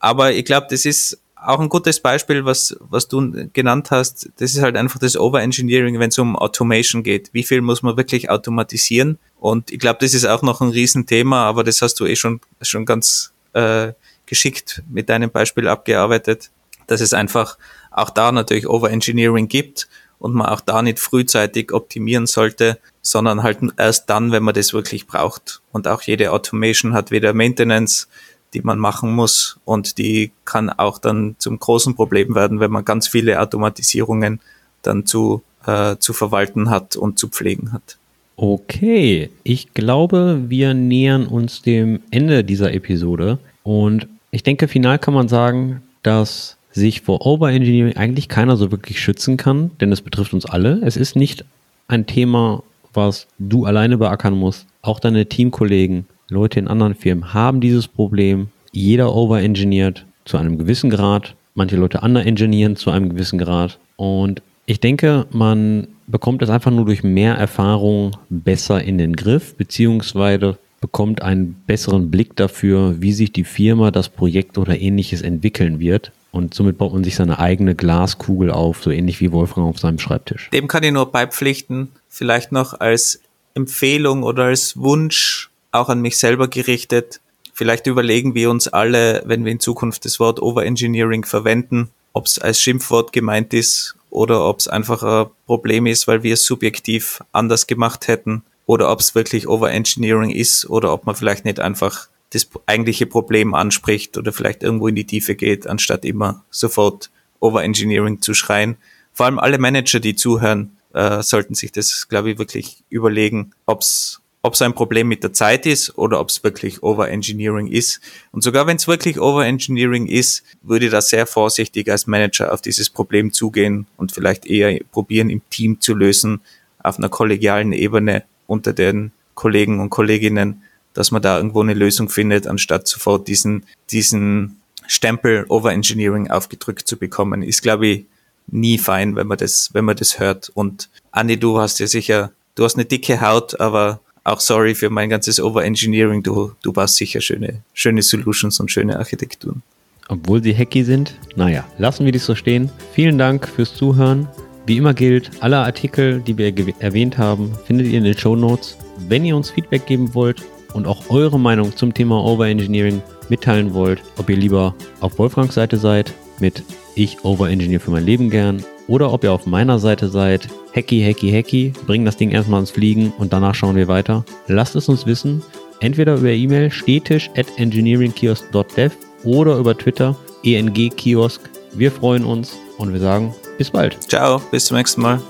[0.00, 4.30] Aber ich glaube, das ist auch ein gutes Beispiel, was, was du genannt hast.
[4.36, 7.30] Das ist halt einfach das Overengineering, wenn es um Automation geht.
[7.32, 9.18] Wie viel muss man wirklich automatisieren?
[9.38, 12.40] Und ich glaube, das ist auch noch ein Riesenthema, aber das hast du eh schon,
[12.60, 13.92] schon ganz äh,
[14.26, 16.50] geschickt mit deinem Beispiel abgearbeitet,
[16.86, 17.58] dass es einfach
[17.90, 19.88] auch da natürlich Overengineering gibt
[20.18, 24.72] und man auch da nicht frühzeitig optimieren sollte, sondern halt erst dann, wenn man das
[24.72, 25.60] wirklich braucht.
[25.72, 28.06] Und auch jede Automation hat wieder Maintenance,
[28.54, 32.84] die man machen muss und die kann auch dann zum großen Problem werden, wenn man
[32.84, 34.40] ganz viele Automatisierungen
[34.82, 37.98] dann zu, äh, zu verwalten hat und zu pflegen hat.
[38.36, 45.14] Okay, ich glaube, wir nähern uns dem Ende dieser Episode und ich denke, final kann
[45.14, 50.32] man sagen, dass sich vor Overengineering eigentlich keiner so wirklich schützen kann, denn es betrifft
[50.32, 50.80] uns alle.
[50.82, 51.44] Es ist nicht
[51.86, 52.62] ein Thema,
[52.94, 54.66] was du alleine beackern musst.
[54.80, 58.48] Auch deine Teamkollegen, Leute in anderen Firmen haben dieses Problem.
[58.72, 61.36] Jeder overengineert zu einem gewissen Grad.
[61.54, 63.78] Manche Leute underengineeren zu einem gewissen Grad.
[63.96, 69.54] Und ich denke, man bekommt es einfach nur durch mehr Erfahrung besser in den Griff,
[69.54, 75.78] beziehungsweise bekommt einen besseren Blick dafür, wie sich die Firma, das Projekt oder ähnliches entwickeln
[75.78, 76.12] wird.
[76.32, 79.98] Und somit baut man sich seine eigene Glaskugel auf, so ähnlich wie Wolfgang auf seinem
[79.98, 80.48] Schreibtisch.
[80.50, 83.20] Dem kann ich nur beipflichten, vielleicht noch als
[83.54, 87.20] Empfehlung oder als Wunsch auch an mich selber gerichtet.
[87.54, 92.38] vielleicht überlegen wir uns alle, wenn wir in Zukunft das Wort Overengineering verwenden, ob es
[92.38, 97.22] als Schimpfwort gemeint ist oder ob es einfach ein Problem ist, weil wir es subjektiv
[97.32, 102.08] anders gemacht hätten oder ob es wirklich Overengineering ist oder ob man vielleicht nicht einfach
[102.30, 107.10] das eigentliche Problem anspricht oder vielleicht irgendwo in die Tiefe geht, anstatt immer sofort
[107.40, 108.76] Overengineering zu schreien.
[109.12, 113.82] Vor allem alle Manager, die zuhören, äh, sollten sich das, glaube ich, wirklich überlegen, ob
[113.82, 118.00] es ob es ein Problem mit der Zeit ist oder ob es wirklich Overengineering ist.
[118.32, 122.60] Und sogar wenn es wirklich Overengineering ist, würde ich da sehr vorsichtig als Manager auf
[122.60, 126.40] dieses Problem zugehen und vielleicht eher probieren, im Team zu lösen,
[126.82, 130.62] auf einer kollegialen Ebene unter den Kollegen und Kolleginnen,
[130.92, 136.96] dass man da irgendwo eine Lösung findet, anstatt sofort diesen, diesen Stempel Overengineering aufgedrückt zu
[136.98, 138.06] bekommen, ist, glaube ich,
[138.48, 140.50] nie fein, wenn man das, wenn man das hört.
[140.52, 144.90] Und Anni, du hast ja sicher, du hast eine dicke Haut, aber auch sorry für
[144.90, 146.22] mein ganzes Overengineering.
[146.22, 149.62] Du, du baust sicher schöne, schöne Solutions und schöne Architekturen.
[150.08, 152.70] Obwohl sie hacky sind, naja, lassen wir dies so stehen.
[152.92, 154.28] Vielen Dank fürs Zuhören.
[154.66, 158.76] Wie immer gilt, alle Artikel, die wir erwähnt haben, findet ihr in den Show Notes.
[159.08, 160.42] Wenn ihr uns Feedback geben wollt
[160.74, 165.78] und auch eure Meinung zum Thema Overengineering mitteilen wollt, ob ihr lieber auf Wolfgangs Seite
[165.78, 166.62] seid mit
[166.94, 171.32] Ich overengineer für mein Leben gern oder ob ihr auf meiner Seite seid, hacky, hacky,
[171.32, 174.22] hacky, bringen das Ding erstmal ins Fliegen und danach schauen wir weiter.
[174.48, 175.42] Lasst es uns wissen,
[175.80, 180.14] entweder über E-Mail stetisch at engineeringkiosk.dev oder über Twitter
[180.44, 181.40] engkiosk.
[181.72, 183.96] Wir freuen uns und wir sagen bis bald.
[184.10, 185.22] Ciao, bis zum nächsten Mal.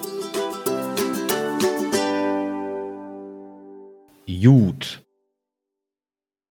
[4.27, 5.02] Gut.